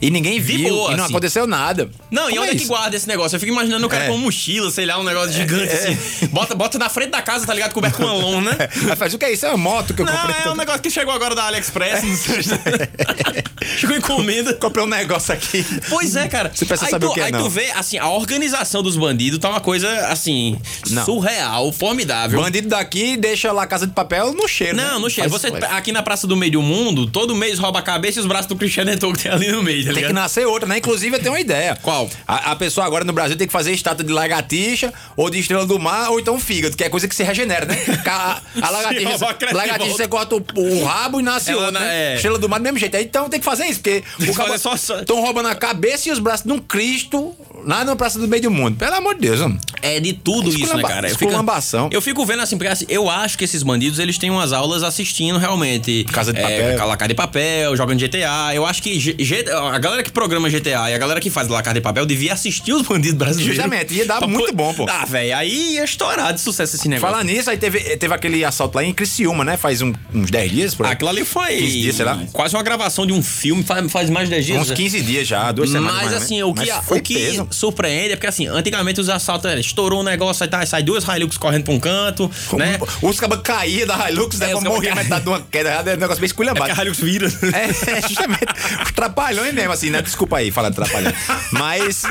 [0.00, 1.12] E ninguém viu, boa, e não assim.
[1.12, 1.90] aconteceu nada.
[2.10, 2.68] Não, e Como onde é que isso?
[2.68, 3.36] guarda esse negócio?
[3.36, 4.06] Eu fico imaginando o cara É.
[4.08, 6.26] com uma mochila, sei lá, um negócio gigante assim.
[6.28, 7.72] Bota, bota na frente da casa, tá ligado?
[7.72, 8.68] Coberto com uma lona, né?
[8.90, 9.46] Aí faz o que é isso?
[9.46, 10.36] É uma moto que eu Não, comprei.
[10.44, 12.02] é um negócio que chegou agora da AliExpress.
[12.48, 12.60] não.
[13.78, 14.54] Chegou encomenda.
[14.54, 15.64] Comprei um negócio aqui.
[15.88, 16.50] Pois é, cara.
[16.54, 17.42] Você precisa aí saber tu, o que é, Aí não.
[17.42, 20.58] tu vê, assim, a organização dos bandidos tá uma coisa, assim,
[20.90, 21.04] Não.
[21.04, 22.40] surreal, formidável.
[22.40, 24.76] Bandido daqui deixa lá a casa de papel no cheiro.
[24.76, 24.98] Não, né?
[24.98, 25.28] não chega.
[25.28, 25.64] Faz- Você, faz.
[25.74, 28.46] aqui na Praça do Meio do Mundo, todo mês rouba a cabeça e os braços
[28.46, 30.78] do Cristiano Eto'o que tem ali no meio, tá Tem que nascer outra, né?
[30.78, 31.76] Inclusive, eu tenho uma ideia.
[31.82, 32.08] Qual?
[32.26, 35.66] A, a pessoa agora no Brasil tem que fazer estátua de lagartixa, ou de estrela
[35.66, 37.76] do mar, ou então fígado, que é coisa que se regenera, né?
[38.10, 39.18] A, a lagartixa,
[39.48, 42.12] de lagartixa você corta o, o rabo e nasce Ela outra, na- né?
[42.12, 42.14] é.
[42.16, 42.96] Estrela do mar do mesmo jeito.
[42.96, 46.44] Então tem que fazer isso, porque o só- estão roubando a cabeça e os braços
[46.44, 47.34] de um Cristo
[47.64, 48.76] lá na Praça do Meio do Mundo.
[48.76, 49.58] Pelo amor de Deus, mano.
[49.82, 51.08] É de tudo isso, né, cara?
[51.08, 51.32] Eu fico,
[51.90, 54.82] eu fico vendo assim, porque assim, eu acho que esses bandidos, eles têm umas aulas
[54.82, 56.04] assistindo realmente.
[56.12, 56.86] Casa de é, Papel.
[56.88, 58.54] La Casa de Papel, jogando GTA.
[58.54, 61.48] Eu acho que G- G- a galera que programa GTA e a galera que faz
[61.48, 63.56] La Casa de Papel devia assistir os bandidos brasileiros.
[63.56, 64.86] Justamente, ia dar muito bom, pô.
[64.88, 67.10] Ah, velho, aí ia estourar de sucesso esse negócio.
[67.10, 69.56] Falar nisso, aí teve, teve aquele assalto lá em Criciúma, né?
[69.56, 70.92] Faz um- uns 10 dias, por aí.
[70.92, 72.22] Aquilo ali foi 15 dias, sei lá.
[72.32, 74.60] quase uma gravação de um filme, faz, faz mais de 10 dias.
[74.62, 75.94] Uns 15 dias já, duas semanas.
[75.96, 76.50] Mas mais assim, menos.
[76.50, 77.48] o que, Mas foi o que peso.
[77.50, 81.04] Surpreende é porque assim, antigamente os assaltos era, estourou um negócio, aí tá, sai duas
[81.04, 82.78] Hilux correndo pra um canto, né?
[83.02, 84.50] Os cabas caíam da Hilux, né?
[84.50, 85.70] É, pra morrer metade de uma queda.
[85.70, 86.66] É um negócio bem É esculhambado.
[86.66, 87.26] porque a Hilux vira.
[87.52, 88.46] É, é, justamente.
[88.84, 90.00] Os trapalhões mesmo, assim, né?
[90.02, 91.12] Desculpa aí falar de trapalhão.
[91.52, 92.02] Mas.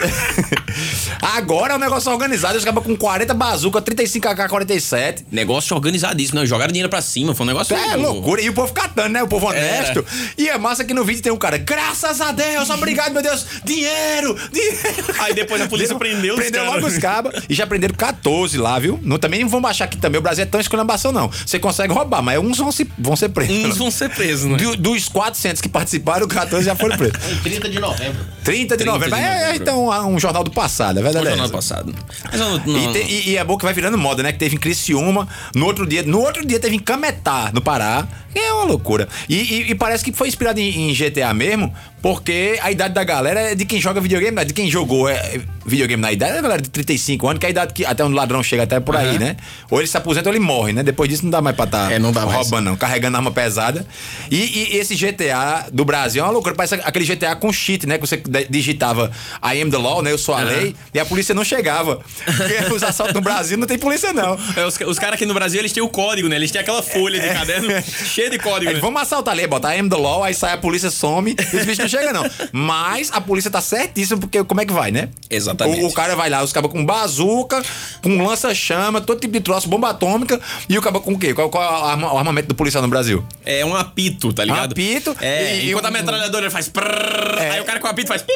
[1.22, 2.58] agora é um negócio organizado.
[2.58, 5.26] Os cabas com 40 bazuca, 35 AK-47.
[5.32, 6.46] Negócio organizadíssimo, né?
[6.46, 7.76] Jogaram dinheiro pra cima, foi um negócio.
[7.76, 8.42] É loucura.
[8.42, 9.24] E o povo catando, né?
[9.24, 9.60] O povo Era.
[9.60, 10.06] honesto.
[10.38, 13.46] E é massa que no vídeo tem um cara, graças a Deus, obrigado, meu Deus,
[13.64, 14.80] dinheiro, dinheiro.
[15.20, 17.44] Aí depois a polícia prendeu os Prendeu logo os cabas.
[17.50, 19.00] E já prenderam 14 lá, viu?
[19.04, 20.20] Não, também não vão baixar aqui também.
[20.20, 21.30] O Brasil é tão esculhambação, não.
[21.30, 23.56] Você consegue roubar, mas uns vão, se, vão ser presos.
[23.66, 24.58] Uns vão ser presos, né?
[24.58, 27.18] Do- dos 400 que participaram, 14 já foram presos.
[27.44, 28.26] 30 de novembro.
[28.44, 29.16] 30 de 30 novembro.
[29.16, 29.62] de É, é, novembro.
[29.62, 31.24] então um jornal do passado, é verdade.
[31.26, 31.54] Foi é ano essa.
[31.54, 31.96] passado.
[32.38, 32.58] Não.
[32.60, 34.32] não- E, te- e- e é bom que vai virando moda, né?
[34.32, 38.08] Que teve em Criciúma, no outro dia, no outro dia teve em Cametá, no Pará.
[38.36, 39.08] É uma loucura.
[39.28, 43.04] E, e- e parece que foi inspirado em, em GTA mesmo, porque a idade da
[43.04, 45.10] galera é de quem joga videogame, não é de quem jogou.
[45.10, 47.86] É, é, videogame na idade, é galera de 35 anos, que é a idade que
[47.86, 49.36] até um ladrão chega até por aí, né?
[49.70, 50.84] Ou ele se aposenta ou ele morre, né?
[50.84, 52.38] Depois disso não dá mais pra estar É, não dá mais.
[52.38, 52.76] roubando, não.
[52.76, 53.86] Carregando arma pesada.
[54.32, 54.38] E,
[54.74, 56.56] e esse GTA do Brasil é uma loucura.
[56.56, 57.98] Parece aquele GTA com cheat, né?
[57.98, 59.12] Que você digitava
[59.44, 60.12] I am the law, né?
[60.12, 60.76] Eu sou a lei.
[60.94, 62.00] E a polícia não chegava.
[62.26, 64.38] Porque os assaltos no Brasil não tem polícia, não.
[64.56, 66.36] É, os, os caras aqui no Brasil, eles têm o código, né?
[66.36, 67.70] Eles têm aquela folha de caderno
[68.06, 68.82] cheia de código, Aí, né?
[68.82, 71.66] vamos assaltar ali, bota I am the law, aí sai a polícia, some, e os
[71.66, 72.24] bichos não chegam, não.
[72.52, 74.99] Mas a polícia tá certíssima, porque como é que vai, né?
[75.30, 75.84] Exatamente.
[75.84, 77.62] O, o cara vai lá, os cabos com bazuca,
[78.02, 81.34] com lança-chama, todo tipo de troço, bomba atômica, e o cabo com o quê?
[81.34, 83.24] Qual, qual é o arma- o armamento do policial no Brasil?
[83.46, 84.72] É um apito, tá ligado?
[84.72, 87.52] apito É, e- enquanto e a um- metralhadora faz prrr, É.
[87.52, 88.34] aí o cara com o apito faz pi.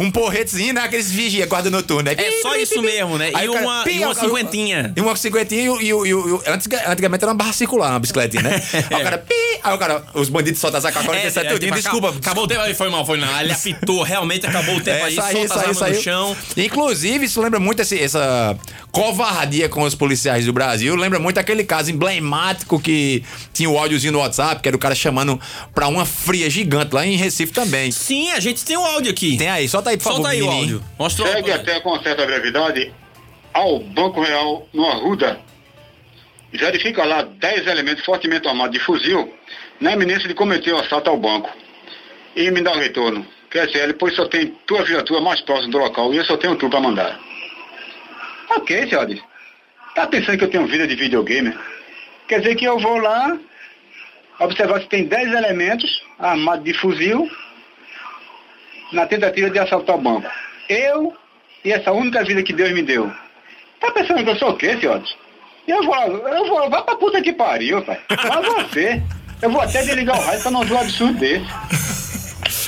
[0.00, 0.82] Um porretezinho, né?
[0.82, 2.14] Aqueles vigia, guarda noturno, né?
[2.16, 3.30] É só isso mesmo, né?
[3.34, 4.92] Aí E cara, uma, pi, e uma cinquentinha.
[4.96, 5.80] E uma cinquentinha e o.
[5.80, 8.62] E o, e o- e o- antiga- antigamente era uma barra circular, uma bicicletinha, né?
[8.90, 11.74] Aí o cara, pi, aí o cara, os bandidos soltam essa AK-47 É, é, tipo,
[11.74, 12.08] desculpa.
[12.16, 13.40] acabou- o tempo, aí foi mal, foi não.
[13.40, 15.94] Ele apitou, realmente acabou o tempo aí, saiu, solta as saiu, saiu.
[15.96, 16.36] no chão.
[16.56, 18.58] Inclusive, isso lembra muito esse- essa
[18.90, 20.94] covardia com os policiais do Brasil.
[20.96, 24.94] Lembra muito aquele caso emblemático que tinha o áudiozinho no WhatsApp, que era o cara
[24.94, 25.40] chamando
[25.74, 27.90] pra uma fria gigante lá em Recife também.
[27.90, 29.36] Sim, a gente tem o áudio aqui.
[29.36, 30.16] Tem aí, solta aí, por favor.
[30.16, 30.76] Solta aí o menininho.
[30.76, 30.90] áudio.
[30.98, 32.92] Mostra o Segue até com certa brevidade
[33.52, 35.38] ao Banco Real no Arruda.
[36.52, 39.30] Verifica lá 10 elementos fortemente armados de fuzil
[39.80, 41.50] na iminência de cometer o assalto ao banco.
[42.34, 43.26] E me dá o retorno.
[43.56, 46.68] QSL, pois só tem tua viatura mais próxima do local e eu só tenho tu
[46.68, 47.18] para mandar.
[48.50, 49.20] Ok, senhores.
[49.94, 51.56] Tá pensando que eu tenho vida de videogame?
[52.28, 53.38] Quer dizer que eu vou lá
[54.40, 57.30] observar se tem 10 elementos armados de fuzil
[58.92, 60.30] na tentativa de assaltar o banco.
[60.68, 61.16] Eu
[61.64, 63.10] e essa única vida que Deus me deu.
[63.80, 65.16] Tá pensando que eu sou o quê, senhores?
[65.66, 67.98] Eu vou, eu vou, vai pra puta que pariu, pai.
[68.08, 69.02] Vai você.
[69.42, 72.15] Eu vou até desligar o rádio pra não ver um absurdo desse.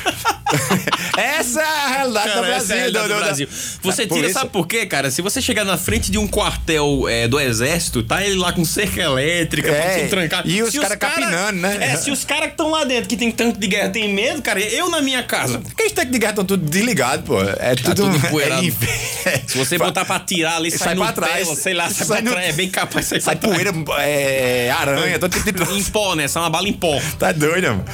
[1.16, 2.74] Essa é a realidade Cara, do essa Brasil.
[2.76, 3.48] é realidade do- do do- Brasil.
[3.82, 4.32] Você da tira, polícia.
[4.34, 5.10] sabe por quê, cara?
[5.10, 8.64] Se você chegar na frente de um quartel é, do exército, tá ele lá com
[8.64, 10.48] cerca elétrica, É, trancado.
[10.48, 11.78] e os Se cara capinando, né?
[11.80, 14.40] É, se os caras que estão lá dentro, que tem tanque de guerra, tem medo,
[14.42, 15.60] cara, eu na minha casa.
[15.72, 17.40] Aqueles tanques de guerra estão tudo desligados, pô.
[17.42, 18.66] É tudo, Tá tudo empoeirado.
[19.26, 21.44] é Se você botar pra tirar ali, sai, Sai pra trás.
[21.44, 23.48] tela, sei lá, sai, Sai pra no- trás, é bem capaz de sair Sai pra
[23.50, 23.72] trás.
[23.72, 25.78] poeira, é, aranha, todo tipo de.
[25.78, 26.26] Em pó, né?
[26.28, 26.98] Sai uma bala em pó.
[27.18, 27.84] Tá doido, mano.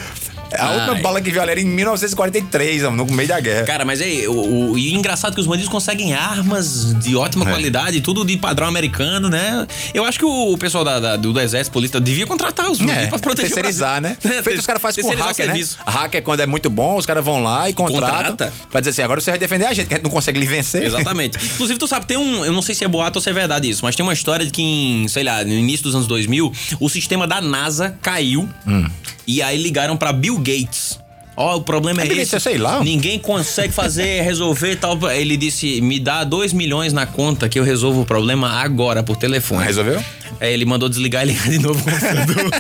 [0.53, 0.76] A Ai.
[0.78, 3.64] última bala que viu ali era em 1943, mano, no meio da guerra.
[3.64, 7.49] Cara, mas é, o, o- e engraçado que os bandidos conseguem armas de ótima É.
[7.51, 9.66] qualidade, tudo de padrão americano, né?
[9.92, 13.05] Eu acho que o pessoal da, da- do, do exército, polícia, devia contratar os bandidos
[13.05, 14.16] É, pra proteger o terceirizar, né?
[14.24, 15.64] É, Feito os caras fazem com hacker, né?
[15.86, 18.30] Hacker, quando é muito bom, os caras vão lá e contratam.
[18.32, 18.53] Contrata.
[18.70, 20.47] Pra dizer assim, agora você vai defender a gente, que a gente não consegue lhe
[20.47, 20.84] vencer.
[20.84, 21.38] Exatamente.
[21.55, 22.45] Inclusive, tu sabe, tem um.
[22.45, 24.45] Eu não sei se é boato ou se é verdade isso, mas tem uma história
[24.45, 28.49] de que, em, sei lá, no início dos anos 2000, o sistema da NASA caiu
[28.66, 28.86] Hum.
[29.27, 30.99] E aí ligaram pra Bill Gates.
[31.37, 32.31] Ó, o problema é Bill esse.
[32.33, 32.83] Gates, sei lá.
[32.85, 34.97] Ninguém consegue fazer, resolver tal.
[35.11, 39.16] Ele disse: me dá 2 milhões na conta que eu resolvo o problema agora por
[39.16, 39.64] telefone.
[39.64, 40.03] Resolveu?
[40.41, 42.51] Aí ele mandou desligar e ligar de novo o computador.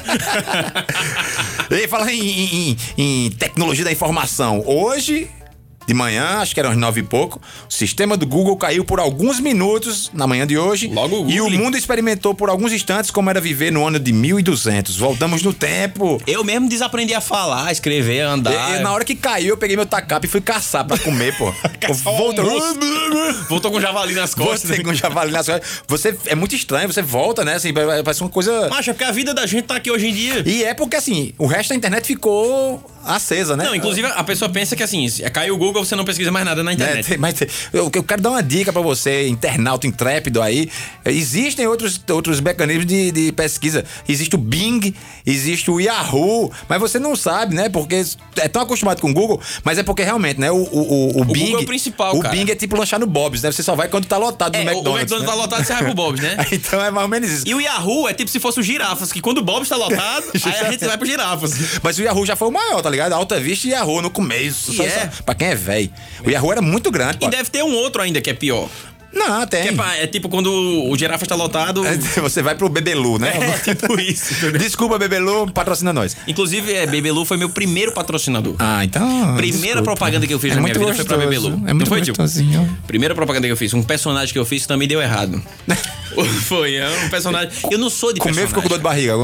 [1.70, 2.20] E falar em-
[2.70, 4.62] em- em tecnologia da informação.
[4.66, 5.28] Hoje,
[5.86, 8.98] de manhã, acho que eram as nove e pouco, o sistema do Google caiu por
[9.00, 10.88] alguns minutos na manhã de hoje.
[10.88, 14.12] Logo o E o mundo experimentou por alguns instantes como era viver no ano de
[14.12, 14.96] 1200.
[14.96, 16.20] Voltamos no tempo.
[16.26, 18.72] eu mesmo desaprendi a falar, escrever, andar.
[18.72, 21.36] E- e na hora que caiu, eu peguei meu tacape e fui caçar pra comer,
[21.36, 21.52] pô.
[22.44, 23.46] Almoço.
[23.48, 24.78] Voltou com javali nas costas.
[24.80, 25.82] Com javali nas costas.
[25.86, 27.54] Você é muito estranho, você volta, né?
[27.54, 28.68] Assim, parece uma coisa.
[28.68, 30.42] Macho, é porque a vida da gente tá aqui hoje em dia.
[30.46, 33.64] E é porque assim, o resto da internet ficou acesa, né?
[33.64, 36.62] Não, inclusive a pessoa pensa que assim, caiu o Google, você não pesquisa mais nada
[36.62, 37.06] na É, internet.
[37.08, 37.34] tem- mas
[37.72, 40.68] eu, eu quero dar uma dica pra você, internauta intrépido aí.
[41.04, 43.84] Existem outros, outros mecanismos de, de pesquisa.
[44.08, 44.94] Existe o Bing,
[45.26, 47.68] existe o Yahoo, mas você não sabe, né?
[47.68, 48.04] Porque
[48.36, 50.50] é tão acostumado com o Google, mas é porque realmente, né?
[50.50, 51.40] O, o, o, o Bing.
[51.46, 52.34] Google é o principal, O cara.
[52.34, 53.50] Bing é tipo lanchar no Bob's, né?
[53.52, 55.10] Você só vai quando tá lotado É, no McDonald's.
[55.12, 55.34] o McDonald's né?
[55.34, 56.36] tá lotado, você vai pro Bob's, né?
[56.52, 57.44] então é mais ou menos isso.
[57.48, 60.24] E o Yahoo é tipo se fosse o girafas, que quando o Bob está lotado,
[60.44, 61.52] aí a gente vai pro girafas.
[61.82, 63.12] Mas o Yahoo já foi o maior, tá ligado?
[63.12, 64.72] Alta Vista e Yahoo no começo.
[64.72, 64.88] E Só, é.
[64.90, 65.90] só- pra quem é velho.
[66.24, 67.26] O Yahoo era muito grande, pô.
[67.26, 68.68] E deve ter um outro ainda que é pior.
[69.14, 69.62] Não, tem.
[69.62, 71.82] Que é, pra- é tipo quando o girafas está lotado.
[72.22, 73.32] Você vai pro Bebelu, né?
[73.66, 74.50] É tipo isso.
[74.52, 76.16] Desculpa, Bebelu, patrocina nós.
[76.26, 78.54] Inclusive, é, Bebelu foi meu primeiro patrocinador.
[78.58, 79.06] Ah, então.
[79.36, 79.82] Primeira desculpa.
[79.82, 81.46] propaganda que eu fiz É na minha vida foi pra gostoso, Bebelu.
[81.68, 82.78] É muito Não foi, gostosinho.
[82.86, 85.40] Primeira propaganda que eu fiz, um personagem que eu fiz também deu errado.
[86.46, 87.50] foi, é um personagem.
[87.70, 88.48] Eu não sou de Comeu e personagem.
[88.48, 89.14] ficou com dor de barriga.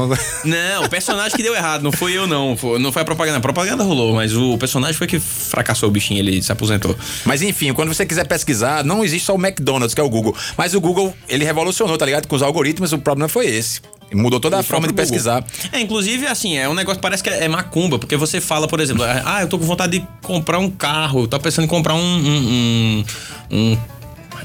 [0.43, 2.55] Não, o personagem que deu errado, não fui eu não.
[2.57, 3.37] Foi- não foi a propaganda.
[3.37, 6.95] A propaganda rolou, mas o personagem foi que fracassou o bichinho, ele se aposentou.
[7.25, 10.35] Mas enfim, quando você quiser pesquisar, não existe só o McDonald's, que é o Google.
[10.57, 12.27] Mas o Google, ele revolucionou, tá ligado?
[12.27, 13.81] Com os algoritmos, o problema foi esse.
[14.13, 15.41] Mudou toda a forma de próprio pesquisar.
[15.41, 15.69] Google.
[15.71, 18.79] É, inclusive, assim, é um negócio que parece que é macumba, porque você fala, por
[18.79, 21.99] exemplo, ah, eu tô com vontade de comprar um carro, tô pensando em comprar um.
[21.99, 23.03] um,
[23.51, 23.77] um, um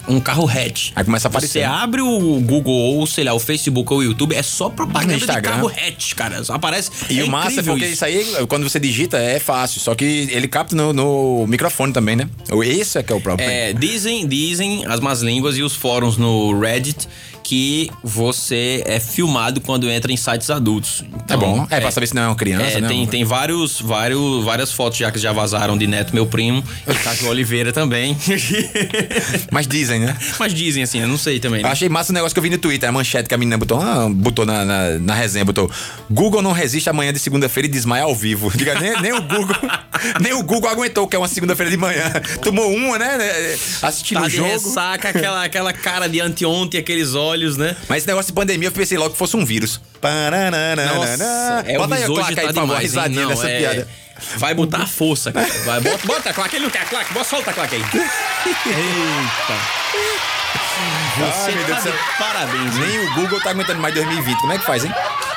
[0.08, 0.90] um carro hatch.
[0.94, 1.62] Aí começa a Você aparecer.
[1.64, 5.26] abre o Google ou, sei lá, o Facebook ou o YouTube, é só propaganda de
[5.42, 6.42] carro hatch, cara.
[6.44, 6.90] Só aparece.
[7.10, 8.04] E é o massa é porque isso.
[8.04, 9.80] aí, quando você digita, é fácil.
[9.80, 12.28] Só que ele capta no, no microfone também, né?
[12.64, 13.50] Esse é que é o problema.
[13.50, 17.08] É, dizem, dizem as más línguas e os fóruns no Reddit
[17.46, 21.04] que você é filmado quando entra em sites adultos.
[21.28, 21.64] é bom.
[21.70, 22.88] É, pra saber se não é uma criança, É, né?
[22.88, 26.94] tem, tem vários, vários, várias fotos já que já vazaram de Neto, meu primo, e
[26.94, 28.16] Cássio Oliveira também.
[29.52, 30.16] Mas dizem, né?
[30.40, 31.62] Mas dizem assim, eu não sei também.
[31.62, 31.68] Né?
[31.68, 33.80] achei massa o negócio que eu vi no Twitter, a manchete que a menina botou,
[33.80, 35.70] ah, botou na, na, na resenha, botou
[36.10, 38.50] Google não resiste amanhã de segunda-feira e desmaia ao vivo.
[38.56, 39.56] Diga, nem, nem o Google,
[40.20, 42.10] nem o Google aguentou que é uma segunda-feira de manhã.
[42.42, 43.18] Tomou uma, né?
[43.82, 44.48] Assistindo Tá o de jogo.
[44.48, 47.76] ressaca, aquela, aquela cara de anteontem, aqueles olhos, né?
[47.88, 49.80] Mas esse negócio de pandemia, eu pensei logo que fosse um vírus.
[50.94, 52.78] Nossa, é, Bota aí a claque tá aí, demais, hein?
[52.80, 53.88] risadinha Não, é- piada.
[54.38, 55.46] Vai botar a força, cara.
[55.64, 57.82] Vai, bota, bota a claque, ele não quer a claque, bota, solta a claque aí.
[57.82, 58.06] Eita.
[61.16, 62.74] Você Ai, tá de parabéns?
[62.76, 64.38] Nem o Google tá aguentando mais 2020.
[64.40, 64.92] Como é que faz, hein?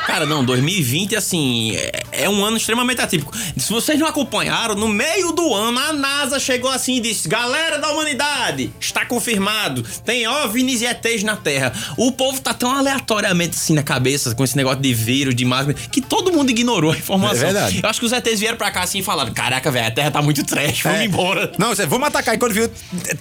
[0.10, 3.32] Cara, não, 2020, assim, é, é um ano extremamente atípico.
[3.58, 7.78] Se vocês não acompanharam, no meio do ano, a NASA chegou assim e disse: Galera
[7.78, 11.72] da humanidade, está confirmado, tem OVNIs e ETs na Terra.
[11.98, 15.76] O povo tá tão aleatoriamente assim na cabeça com esse negócio de vírus, de máscara,
[15.92, 17.38] que todo mundo ignorou a informação.
[17.48, 17.80] É verdade.
[17.84, 20.10] Eu acho que os ETs vieram pra cá assim e falaram: Caraca, velho, a Terra
[20.12, 21.06] tá muito trash, vamos É.
[21.06, 21.52] embora.
[21.58, 22.34] Não, você, vamos atacar.
[22.34, 22.70] E quando viu,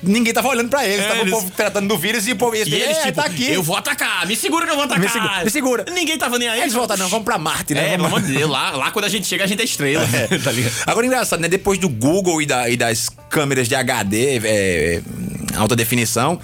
[0.02, 1.04] ninguém tava olhando pra eles.
[1.04, 2.56] É, tava eles- o povo tratando do vírus e o povo...
[2.56, 3.52] E eles, é, tipo, tá aqui.
[3.52, 5.02] eu vou atacar, me segura que eu vou atacar.
[5.04, 5.84] Me segura, me segura.
[5.92, 6.60] Ninguém tava nem aí.
[6.62, 7.80] Eles voltaram, não, vamos pra Marte, né?
[7.80, 9.64] É, pelo Vamos- amor de Deus, lá, lá quando a gente chega, a gente é
[9.64, 10.06] estrela.
[10.42, 10.72] tá ligado?
[10.86, 11.48] Agora, engraçado, né?
[11.48, 15.00] Depois do Google e, da- e das câmeras de HD, é,
[15.56, 16.38] alta definição,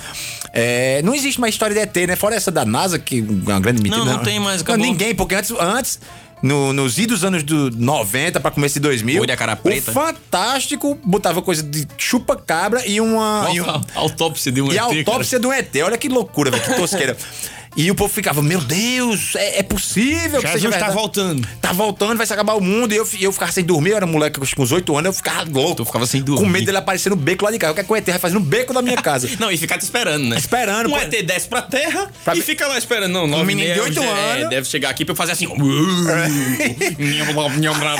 [0.53, 2.17] é, não existe mais história de ET, né?
[2.17, 4.05] Fora essa da NASA, que é uma grande mentira.
[4.05, 4.85] Não, não tem mais, acabou.
[4.85, 5.99] ninguém, porque antes, antes
[6.43, 9.91] no- nos idos dos anos do 90 pra começo de 2000, Oi da cara preta.
[9.91, 13.49] o Fantástico botava coisa de chupa-cabra e uma...
[13.53, 14.99] e um- A autópsia de um e ET, a cara.
[14.99, 15.75] autópsia do ET.
[15.83, 17.17] Olha que loucura, velho, que tosqueira.
[17.77, 20.95] E o povo ficava, meu Deus, é, é possível que Jesus tá verdade.
[20.95, 21.49] voltando.
[21.61, 22.93] Tá voltando, vai se acabar o mundo.
[22.93, 25.43] E eu, eu ficava sem dormir, eu era moleque com uns 8 anos, eu ficava
[25.51, 25.77] louco.
[25.77, 26.45] Tu ficava sem dormir.
[26.45, 27.73] Com medo dele aparecer no beco lá de casa.
[27.73, 29.29] O que é que o ET vai fazer no beco da minha casa?
[29.41, 30.37] Não, e ficar te esperando, né?
[30.37, 30.99] Esperando, Um pô.
[30.99, 33.13] ET desce pra terra Pra e fica lá esperando.
[33.13, 34.51] Não, nove menino de oito é, anos.
[34.51, 35.47] deve chegar aqui pra eu fazer assim.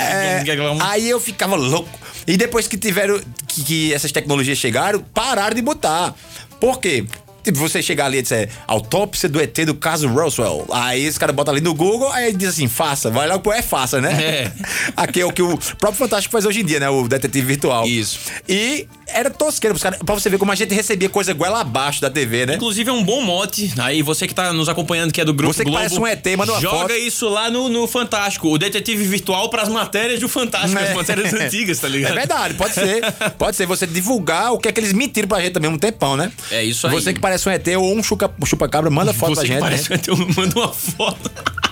[0.01, 0.43] É,
[0.81, 1.89] aí eu ficava louco.
[2.25, 3.19] E depois que tiveram.
[3.47, 6.13] Que, que essas tecnologias chegaram, pararam de botar.
[6.59, 7.05] Por quê?
[7.45, 10.65] Tipo, você chegar ali e disser autópsia do ET do caso Roswell.
[10.71, 13.11] Aí esse cara bota ali no Google, aí diz assim, faça.
[13.11, 14.11] Vai lá é faça, né?
[14.11, 14.51] É.
[14.97, 16.89] Aqui é o que o próprio Fantástico faz hoje em dia, né?
[16.89, 17.85] O detetive virtual.
[17.85, 18.19] Isso.
[18.49, 19.99] E era tosqueiro pros caras.
[19.99, 22.55] Pra você ver como a gente recebia coisa goela abaixo da TV, né?
[22.55, 23.73] Inclusive é um bom mote.
[23.77, 25.77] Aí você que tá nos acompanhando, que é do Grupo Você que Globo.
[25.77, 26.93] parece um ET, manda uma Joga foto.
[26.93, 28.49] isso lá no, no Fantástico.
[28.49, 30.81] O detetive virtual pras matérias do Fantástico.
[30.81, 32.11] As matérias antigas, tá ligado?
[32.11, 33.01] É verdade, pode ser.
[33.37, 36.17] Pode ser você divulgar o que é que eles mentiram pra gente também um tempão,
[36.17, 36.31] né?
[36.49, 36.93] É isso aí.
[36.93, 39.59] Você que parece um ET ou um chupa-cabra, manda foto Você pra que gente.
[39.61, 39.95] parece né?
[39.95, 41.31] um ET, eu mando uma foto.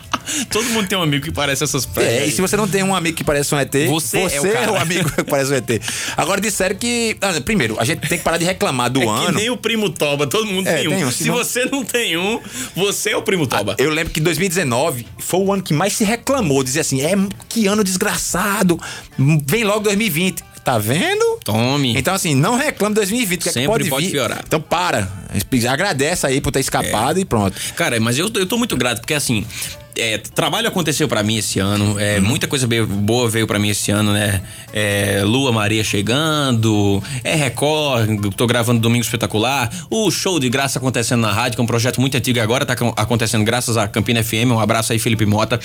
[0.49, 2.29] Todo mundo tem um amigo que parece essas É, prédios.
[2.29, 4.81] e se você não tem um amigo que parece um ET, Você é o cara.
[4.81, 5.69] amigo que parece um ET.
[6.15, 7.17] Agora disseram que.
[7.21, 9.31] ah, primeiro, a gente tem que parar de reclamar do É que ano.
[9.37, 10.91] nem o primo Toba, todo mundo É, tem um.
[10.95, 12.39] tem um, Se senão- você não tem um,
[12.73, 13.75] você é o primo Toba.
[13.77, 16.63] Eu lembro que 2019 foi o ano que mais se reclamou.
[16.63, 17.13] Dizia assim: é
[17.49, 18.79] que ano desgraçado.
[19.45, 20.41] Vem logo 2020.
[20.63, 21.39] Tá vendo?
[21.43, 21.97] Tome.
[21.97, 24.11] Então, assim, não reclame 2020, que é que Sempre pode, pode vir.
[24.13, 24.43] piorar.
[24.47, 25.11] Então, para.
[25.69, 27.59] Agradece aí por ter escapado e pronto.
[27.75, 29.45] Cara, mas eu, eu tô muito grato, porque assim.
[29.97, 33.91] É, trabalho aconteceu pra mim esse ano, é, muita coisa boa veio pra mim esse
[33.91, 34.41] ano, né?
[34.73, 41.21] É, Lua Maria chegando, é Record, tô gravando Domingo Espetacular, o show de graça acontecendo
[41.21, 43.87] na rádio, que é um projeto muito antigo e agora tá acon- acontecendo graças à
[43.87, 44.51] Campina FM.
[44.51, 45.59] Um abraço aí, Felipe Mota.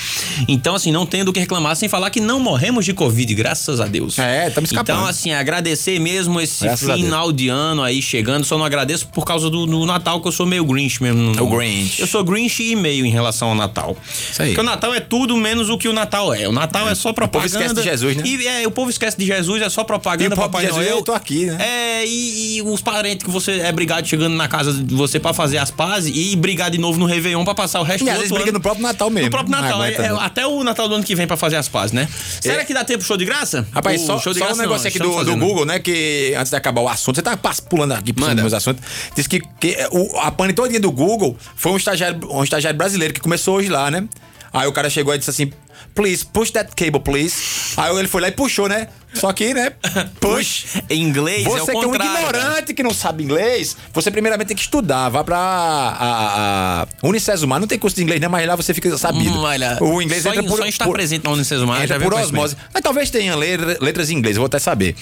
[0.47, 3.81] Então, assim, não tenho do que reclamar sem falar que não morremos de Covid, graças
[3.81, 4.19] a Deus.
[4.19, 4.97] É, estamos escapando.
[4.99, 8.45] Então, assim, agradecer mesmo esse Graças final de ano aí chegando.
[8.45, 11.33] Só não agradeço por causa do, do Natal, que eu sou meio Grinch mesmo.
[11.39, 12.01] É O Grinch.
[12.01, 13.97] Eu sou Grinch e meio em relação ao Natal.
[14.31, 14.49] Isso aí.
[14.49, 16.49] Porque o Natal é tudo menos o que o Natal é.
[16.49, 17.47] O Natal é, só propaganda.
[17.49, 18.23] esquece de Jesus, né?
[18.27, 20.99] E é, o povo esquece de Jesus, é só propaganda, E o Papai Jesus, Noel.
[20.99, 21.57] eu tô aqui, né?
[21.61, 25.33] É, e, e os parentes que você é brigado chegando na casa de você pra
[25.33, 28.11] fazer as pazes e brigar de novo no Réveillon pra passar o resto E do
[28.11, 29.27] às vezes outro briga no próprio Natal mesmo.
[29.27, 29.85] No próprio Não Natal.
[29.85, 30.21] É, é, não.
[30.21, 32.09] até o Natal do ano que vem pra fazer as pazes, né?
[32.41, 33.67] Será que dá tempo pro show de graça?
[33.73, 35.37] Rapaz, O só, show de só um graça não, negócio aqui do, do.
[35.37, 35.79] Google, né?
[35.79, 37.37] Que antes de acabar o assunto, você tá
[37.69, 38.83] pulando aqui dos meus assuntos.
[39.15, 43.15] Diz que, que o, a pane todinha do Google foi um estagiário, um estagiário brasileiro
[43.15, 44.08] que começou hoje lá, né?
[44.53, 45.53] Aí o cara chegou e disse assim:
[45.95, 47.75] Please, push that cable, please.
[47.77, 48.89] Aí ele foi lá e puxou, né?
[49.15, 49.71] Só que, né?
[50.21, 50.83] Push.
[50.91, 52.27] Em inglês é Você que é um contrário.
[52.29, 55.09] ignorante que não sabe inglês, você primeiramente tem que estudar.
[55.09, 57.59] Vá pra a, a Unicesumar.
[57.59, 58.29] Não tem curso de inglês, né?
[58.29, 59.31] Mas lá você fica sabido.
[59.39, 60.59] Hum, olha, o inglês só, entra por...
[60.59, 62.57] só estar por- presente na Unicesumar entra por osmose.
[62.73, 64.95] Mas talvez tenha letra- letras em inglês, eu vou até saber.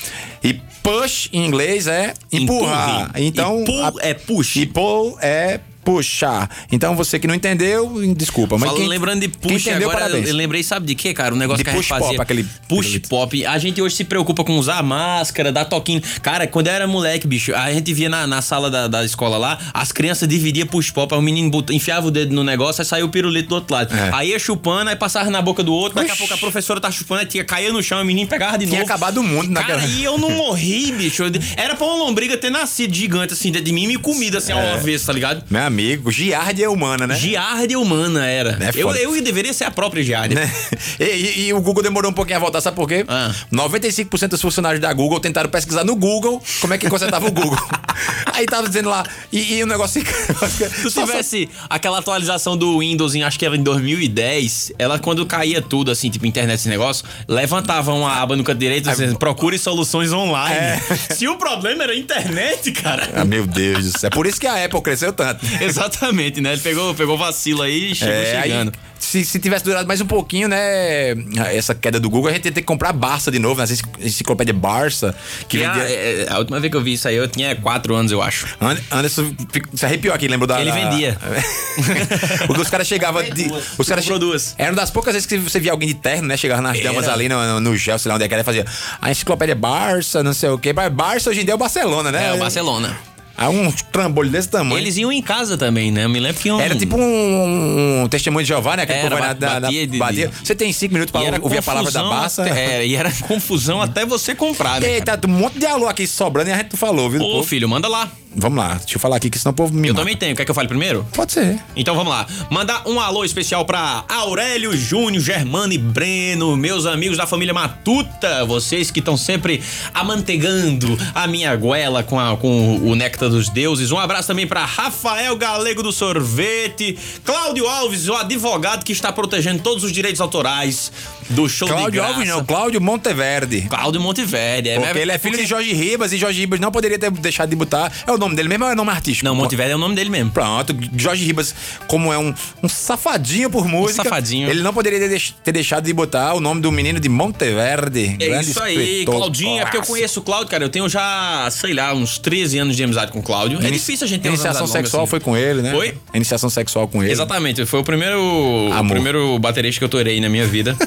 [0.43, 3.09] E push em inglês é empurrar.
[3.11, 3.27] Empurre.
[3.27, 4.57] Então, E pull é push.
[4.57, 6.51] E pull é puxar.
[6.71, 8.59] Então você que não entendeu, desculpa.
[8.59, 10.29] Mas Fala- quem, lembrando de push entendeu, agora, parabéns.
[10.29, 11.33] eu lembrei, sabe de quê, cara?
[11.33, 12.09] O negócio De que a gente push fazia.
[12.09, 13.47] pop, aquele push pop.
[13.47, 16.03] A gente hoje se preocupa com usar máscara, dar toquinho.
[16.23, 19.39] Cara, quando eu era moleque, bicho, a gente via na, na sala da, da escola
[19.39, 22.87] lá, as crianças dividiam push pop, aí o menino enfiava o dedo no negócio, aí
[22.87, 23.95] saiu o pirulito do outro lado.
[23.95, 24.11] É.
[24.13, 26.91] Aí ia chupando, aí passava na boca do outro, daqui a pouco a professora tá
[26.91, 28.91] chupando, aí tinha, caía no chão, o menino pegava de Tinha novo.
[28.91, 31.23] acabado o mundo naquela- Cara, e eu não morri, bicho.
[31.57, 34.53] Era pra uma lombriga ter nascido gigante assim dentro de mim e me comido assim
[34.53, 34.73] ao É.
[34.75, 35.45] avesso, tá ligado?
[35.51, 35.76] Meu amigo,
[36.11, 37.15] giardia é humana, né?
[37.17, 38.59] Giardia humana era.
[38.61, 40.41] É eu, eu deveria ser a própria Giardia.
[40.41, 40.53] Né?
[41.01, 43.05] E, e- e o Google demorou um pouquinho a voltar, sabe por quê?
[43.09, 43.33] Ah.
[43.53, 47.59] 95% dos funcionários da Google tentaram pesquisar no Google como é que consertava o Google.
[48.33, 49.03] Aí tava dizendo lá,
[49.33, 50.03] e, e o negócio.
[50.05, 55.63] Se tivesse aquela atualização do Windows, em, acho que era em 2010, ela quando caía
[55.63, 60.13] tudo, assim, tipo internet, esse negócio, levantava uma aba no canto direito dizendo, procure soluções
[60.13, 60.55] online.
[60.55, 60.81] É.
[61.15, 63.09] Se o problema era a internet, cara.
[63.15, 64.09] Ah, meu Deus do céu.
[64.09, 65.45] É por isso que a Apple cresceu tanto.
[65.67, 66.53] Exatamente, né?
[66.53, 68.73] Ele pegou, pegou vacilo aí e chegou É, aí, chegando.
[68.99, 71.11] se, se tivesse durado mais um pouquinho, né?
[71.55, 74.55] Essa queda do Google, a gente ia ter que comprar Barça de novo, nas enciclopédia
[74.55, 75.15] Barça.
[75.49, 75.89] Que Que a, vendia.
[75.95, 78.47] é, a última vez que eu vi isso aí, eu tinha 4 anos, eu acho.
[78.61, 79.33] An- Anderson
[79.75, 80.61] se arrepiou aqui, lembrou da.
[80.61, 81.17] Ele vendia.
[82.47, 83.23] Porque os caras chegavam.
[83.23, 84.55] de- Os caras Comprou duas.
[84.59, 86.37] Era uma das poucas vezes que você via alguém de terno, né?
[86.37, 88.65] Chegava nas damas ali no, no, gel, sei lá onde é que era, e fazia
[89.01, 90.73] a enciclopédia Barça, não sei o quê.
[90.73, 92.29] Barça hoje em dia é o Barcelona, né?
[92.29, 92.97] É, o Barcelona.
[93.37, 94.79] Há um trambolho desse tamanho.
[94.79, 96.05] Eles iam em casa também, né?
[96.05, 96.59] Eu me lembro que iam.
[96.61, 98.85] Era tipo um, um testemunho de Jeová, né?
[98.85, 100.31] Aquele Era, povo na batia de- badia.
[100.43, 102.43] Você tem cinco minutos pra era ouvir a palavra da Barça.
[102.43, 104.95] Até, é, e era confusão até você comprar, né?
[104.95, 107.21] Eita, um monte de alô aqui sobrando e a gente não falou, viu?
[107.23, 108.11] Ô, filho, manda lá.
[108.39, 110.03] Vamos lá, deixa eu falar aqui que senão o povo me Eu mata.
[110.03, 110.37] também tenho.
[110.37, 111.07] Quer que eu fale primeiro?
[111.15, 111.59] Pode ser.
[111.75, 112.27] Então vamos lá.
[112.51, 118.45] Mandar um alô especial pra Aurélio, Júnior, Germano e Breno, meus amigos da família Matuta,
[118.45, 119.63] vocês que estão sempre
[119.95, 123.91] amantegando a minha goela com, a- com o néctar dos deuses.
[123.91, 129.63] Um abraço também pra Rafael Galego do Sorvete, Cláudio Alves, o advogado que está protegendo
[129.63, 130.93] todos os direitos autorais
[131.31, 132.15] do show de Cláudio graça.
[132.15, 133.63] Alves não, Cláudio Monteverde.
[133.63, 134.69] Cláudio Monteverde.
[134.71, 137.49] É, Porque ele é filho de Jorge Ribas e Jorge Ribas não poderia ter deixado
[137.51, 137.93] de botar.
[138.07, 139.25] É o nome dele mesmo ou é o nome artístico?
[139.27, 140.31] Não, Monteverde é o nome dele mesmo.
[140.31, 141.55] Pronto, Jorge Ribas,
[141.87, 144.49] como é um, um safadinho por música, safadinho.
[144.51, 148.17] ele não poderia ter, deix- ter deixado de botar o nome do menino de Monteverde.
[148.21, 149.61] É isso aí, Claudinho.
[149.61, 150.65] É porque eu conheço o Cláudio, cara.
[150.65, 153.59] Eu tenho já, sei lá, uns 13 anos de amizade com o Cláudio.
[153.65, 155.11] É difícil a gente ter Iniciação sexual assim.
[155.11, 155.71] foi com ele, né?
[155.73, 155.95] Foi?
[156.15, 157.13] Iniciação sexual com ele.
[157.13, 160.77] Exatamente, foi o primeiro, o primeiro baterista que eu torei na minha vida.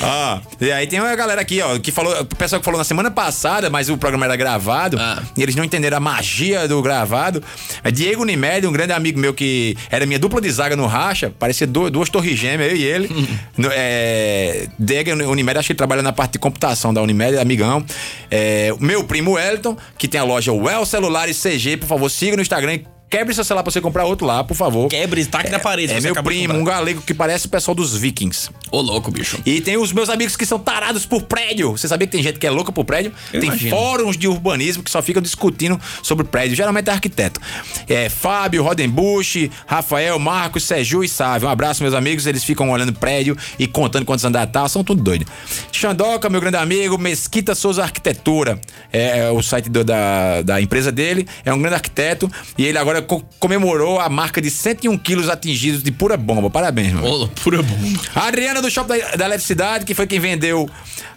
[0.00, 2.84] Ah, e aí tem uma galera aqui, ó, que falou, o pessoal que falou na
[2.84, 5.22] semana passada, mas o programa era gravado, Ah.
[5.36, 7.42] e eles não entenderam a magia do gravado.
[7.82, 11.32] É Diego Nimédio, um grande amigo meu que era minha dupla de zaga no Racha,
[11.38, 13.08] parecia du- duas torres gêmeas, eu e ele.
[13.56, 17.84] no, é, Diego Unimed, acho que ele trabalha na parte de computação da Unimed, amigão.
[18.30, 22.42] É, meu primo Wellington, que tem a loja Well Celulares CG, por favor, siga no
[22.42, 22.80] Instagram.
[23.12, 24.88] Quebre seu celular pra você comprar outro lá, por favor.
[24.88, 25.92] Quebre, taque na parede.
[25.92, 28.48] É meu primo, um galego que parece o pessoal dos Vikings.
[28.70, 29.38] Ô, louco, bicho.
[29.44, 31.72] E tem os meus amigos que são tarados por prédio.
[31.72, 33.12] Você sabia que tem gente que é louca por prédio?
[33.30, 33.76] Eu tem imagino.
[33.76, 36.56] fóruns de urbanismo que só ficam discutindo sobre prédio.
[36.56, 37.38] Geralmente é arquiteto.
[37.86, 41.48] É Fábio, Rodenbusch, Rafael, Marcos, Sérgio e Sávio.
[41.48, 42.24] Um abraço, meus amigos.
[42.26, 44.66] Eles ficam olhando prédio e contando quantos andares tá.
[44.70, 45.26] São tudo doido.
[45.70, 48.58] Xandoca, meu grande amigo, Mesquita Souza Arquitetura.
[48.90, 51.28] É, o site do- da, da empresa dele.
[51.44, 52.30] É um grande arquiteto.
[52.56, 56.48] E ele agora co- comemorou a marca de 101 quilos atingidos de pura bomba.
[56.50, 56.94] Parabéns.
[56.94, 58.00] Ô, pura bomba.
[58.14, 60.68] A Adriana do Shopping da, da Eletricidade, que foi quem vendeu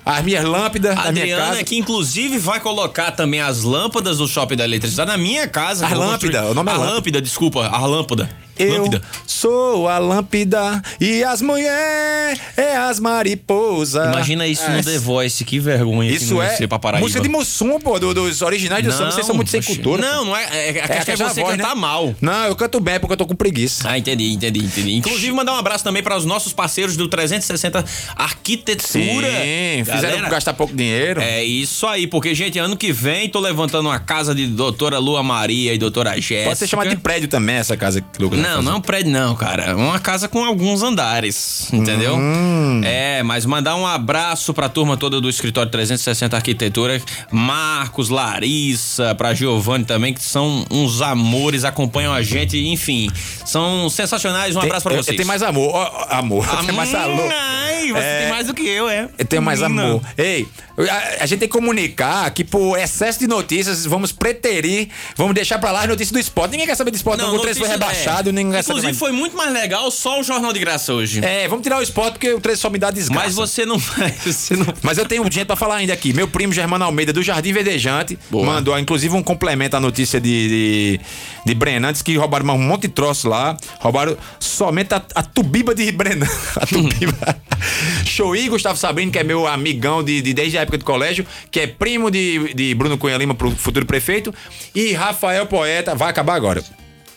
[0.05, 4.63] as minhas lâmpadas A Adriana, que inclusive vai colocar também as lâmpadas do shopping da
[4.63, 5.85] eletricidade na minha casa.
[5.85, 6.93] A que lâmpada, o nome é A lâmpada.
[6.95, 8.29] lâmpada, desculpa, a lâmpada.
[8.57, 9.01] Eu Lâmpada.
[9.27, 14.07] sou a lâmpada e as mulheres é as mariposas.
[14.13, 17.03] Imagina isso É, no The Voice, que vergonha que Isso ia é ser pra Paraíba.
[17.05, 19.11] música de Mussum, pô, do- dos originais do samba.
[19.11, 20.01] Vocês são muito sem cultura.
[20.01, 20.45] Não, não é.
[20.51, 21.81] É, é, a questão é aquela você voz, cantar né?
[21.81, 22.15] mal.
[22.21, 23.89] Não, eu canto bem porque eu tô com preguiça.
[23.89, 24.95] Ah, entendi, entendi, entendi.
[24.95, 27.83] Inclusive, mandar um abraço também para os nossos parceiros do 360
[28.15, 29.27] Arquitetura.
[29.27, 31.21] Sim, Fizeram Galera, gastar pouco dinheiro.
[31.21, 35.21] É isso aí, porque, gente, ano que vem tô levantando uma casa de doutora Lua
[35.23, 36.45] Maria e doutora Jéssica.
[36.45, 39.35] Pode ser chamado de prédio também, essa casa que Não, não é um prédio, não,
[39.35, 39.75] cara.
[39.75, 42.15] Uma casa com alguns andares, entendeu?
[42.15, 42.81] Hum.
[42.83, 49.33] É, mas mandar um abraço pra turma toda do escritório 360 Arquitetura, Marcos, Larissa, pra
[49.33, 53.09] Giovanni também, que são uns amores, acompanham a gente, enfim,
[53.45, 54.55] são sensacionais.
[54.55, 55.15] Um Tem- abraço pra eu- vocês.
[55.15, 55.73] Tenho mais amor.
[56.09, 56.45] Amor.
[56.55, 57.23] Eu tenho mais alô.
[57.31, 58.19] Ai, você É.
[58.21, 59.09] tem mais do que eu, é.
[59.17, 59.83] Eu tenho mais Menina.
[59.85, 60.01] Amor.
[60.17, 65.33] Ei, a, a gente tem que comunicar que por excesso de notícias vamos preterir, vamos
[65.33, 66.51] deixar pra lá as notícias do esporte.
[66.51, 67.35] Ninguém quer saber do esporte, não.
[67.35, 68.31] O três foi rebaixado, é.
[68.31, 68.79] ninguém quer saber.
[68.79, 68.97] Inclusive, mais.
[68.97, 71.23] foi muito mais legal só o Jornal de Graça hoje.
[71.23, 73.25] É, vamos tirar o esporte porque o 13 só me dá desgraça.
[73.25, 74.13] Mas você não vai.
[74.25, 74.65] Você não...
[74.81, 76.13] Mas eu tenho gente pra falar ainda aqui.
[76.13, 78.45] Meu primo Germano Almeida, do Jardim Verdejante, Boa.
[78.45, 80.99] mandou inclusive um complemento à notícia de, de,
[81.45, 81.91] de Brenan.
[81.91, 83.55] Diz que roubaram um monte de troço lá.
[83.79, 86.27] Roubaram somente a, a tubiba de Brenan.
[86.55, 87.37] A tubiba.
[88.05, 91.59] Shoei Gustavo Sabrino, que é meu amigão de, de- desde a época do colégio, que
[91.59, 94.33] é primo de, de Bruno Cunha Lima, pro futuro prefeito.
[94.73, 96.63] E Rafael Poeta, vai acabar agora.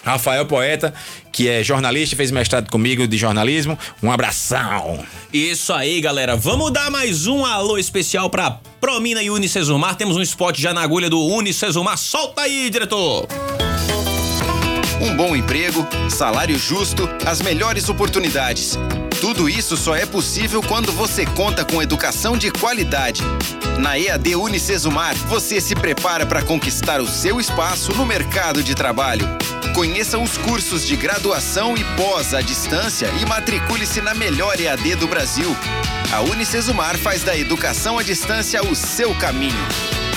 [0.05, 0.95] Rafael Poeta,
[1.33, 3.79] que é jornalista, fez mestrado comigo de jornalismo.
[4.03, 5.05] Um abração.
[5.33, 6.35] Isso aí, galera.
[6.37, 9.97] Vamos dar mais um alô especial pra Promina e Unicesumar.
[9.97, 11.99] Temos um spot já na agulha do Unicesumar.
[11.99, 13.27] Solta aí, diretor!
[15.01, 18.77] Um bom emprego, salário justo, as melhores oportunidades.
[19.29, 23.21] Tudo isso só é possível quando você conta com educação de qualidade.
[23.79, 29.29] Na EAD Unicesumar, você se prepara para conquistar o seu espaço no mercado de trabalho.
[29.75, 35.07] Conheça os cursos de graduação e pós à distância e matricule-se na melhor EAD do
[35.07, 35.55] Brasil.
[36.11, 40.08] A Unicesumar faz da educação à distância o seu caminho.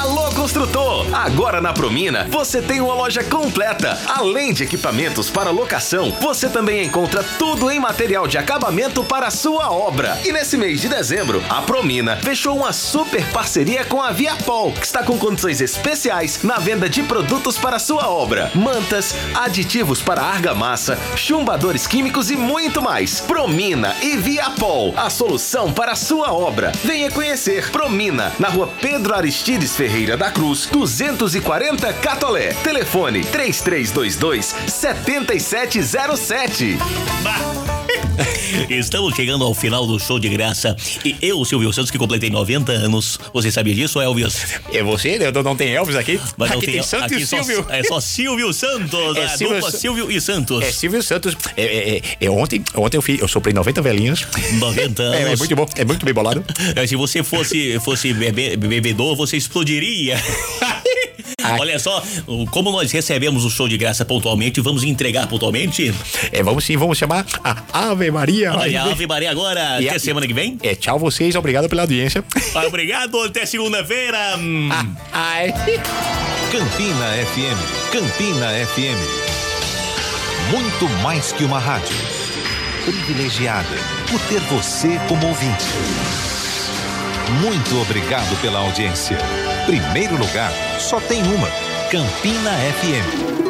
[0.00, 1.14] Alô Construtor!
[1.14, 3.98] Agora na Promina você tem uma loja completa.
[4.06, 9.30] Além de equipamentos para locação, você também encontra tudo em material de acabamento para a
[9.30, 10.18] sua obra.
[10.24, 14.86] E nesse mês de dezembro, a Promina fechou uma super parceria com a Viapol, que
[14.86, 20.22] está com condições especiais na venda de produtos para a sua obra: mantas, aditivos para
[20.22, 23.20] argamassa, chumbadores químicos e muito mais.
[23.20, 26.72] Promina e Viapol, a solução para a sua obra.
[26.82, 32.54] Venha conhecer Promina na rua Pedro Aristides Ferreira da Cruz, 240 Catolé.
[32.62, 36.78] Telefone 3322 7707.
[38.68, 40.76] Estamos chegando ao final do show de graça.
[41.04, 43.18] E eu, Silvio Santos, que completei 90 anos.
[43.32, 44.60] Você sabia disso, Elvis?
[44.72, 45.18] É você?
[45.20, 46.20] Eu não tem Elvis aqui?
[46.36, 47.66] Mas não aqui tem, Santos aqui e só- Silvio.
[47.70, 49.16] É só Silvio Santos.
[49.16, 50.62] É a Silvio dupla Silvio e Santos.
[50.64, 51.36] É Silvio Santos.
[51.56, 54.26] É, é, é, é, ontem, ontem eu, fiz, eu soprei 90 velhinhos.
[54.58, 55.20] 90 anos.
[55.20, 56.44] É, é muito bom, é muito bem bolado.
[56.88, 60.16] Se você fosse, fosse bebe- bebedor, você explodiria.
[61.58, 62.02] Olha só,
[62.50, 65.92] como nós recebemos o show de graça pontualmente, vamos entregar pontualmente.
[66.32, 68.52] É, vamos sim, vamos chamar a Ave Maria.
[68.54, 70.56] Olha, Ave Maria agora, E até a- semana que vem.
[70.62, 72.24] É, tchau vocês, obrigado pela audiência.
[72.54, 74.36] Ah, Obrigado, até segunda-feira.
[74.38, 74.68] Hum.
[75.12, 75.52] Ai.
[76.52, 77.92] Campina FM.
[77.92, 78.98] Campina FM.
[80.50, 81.94] Muito mais que uma rádio.
[82.84, 83.68] Privilegiada
[84.10, 85.64] por ter você como ouvinte.
[87.28, 89.18] Muito obrigado pela audiência.
[89.66, 91.48] Primeiro lugar, só tem uma.
[91.90, 93.49] Campina FM.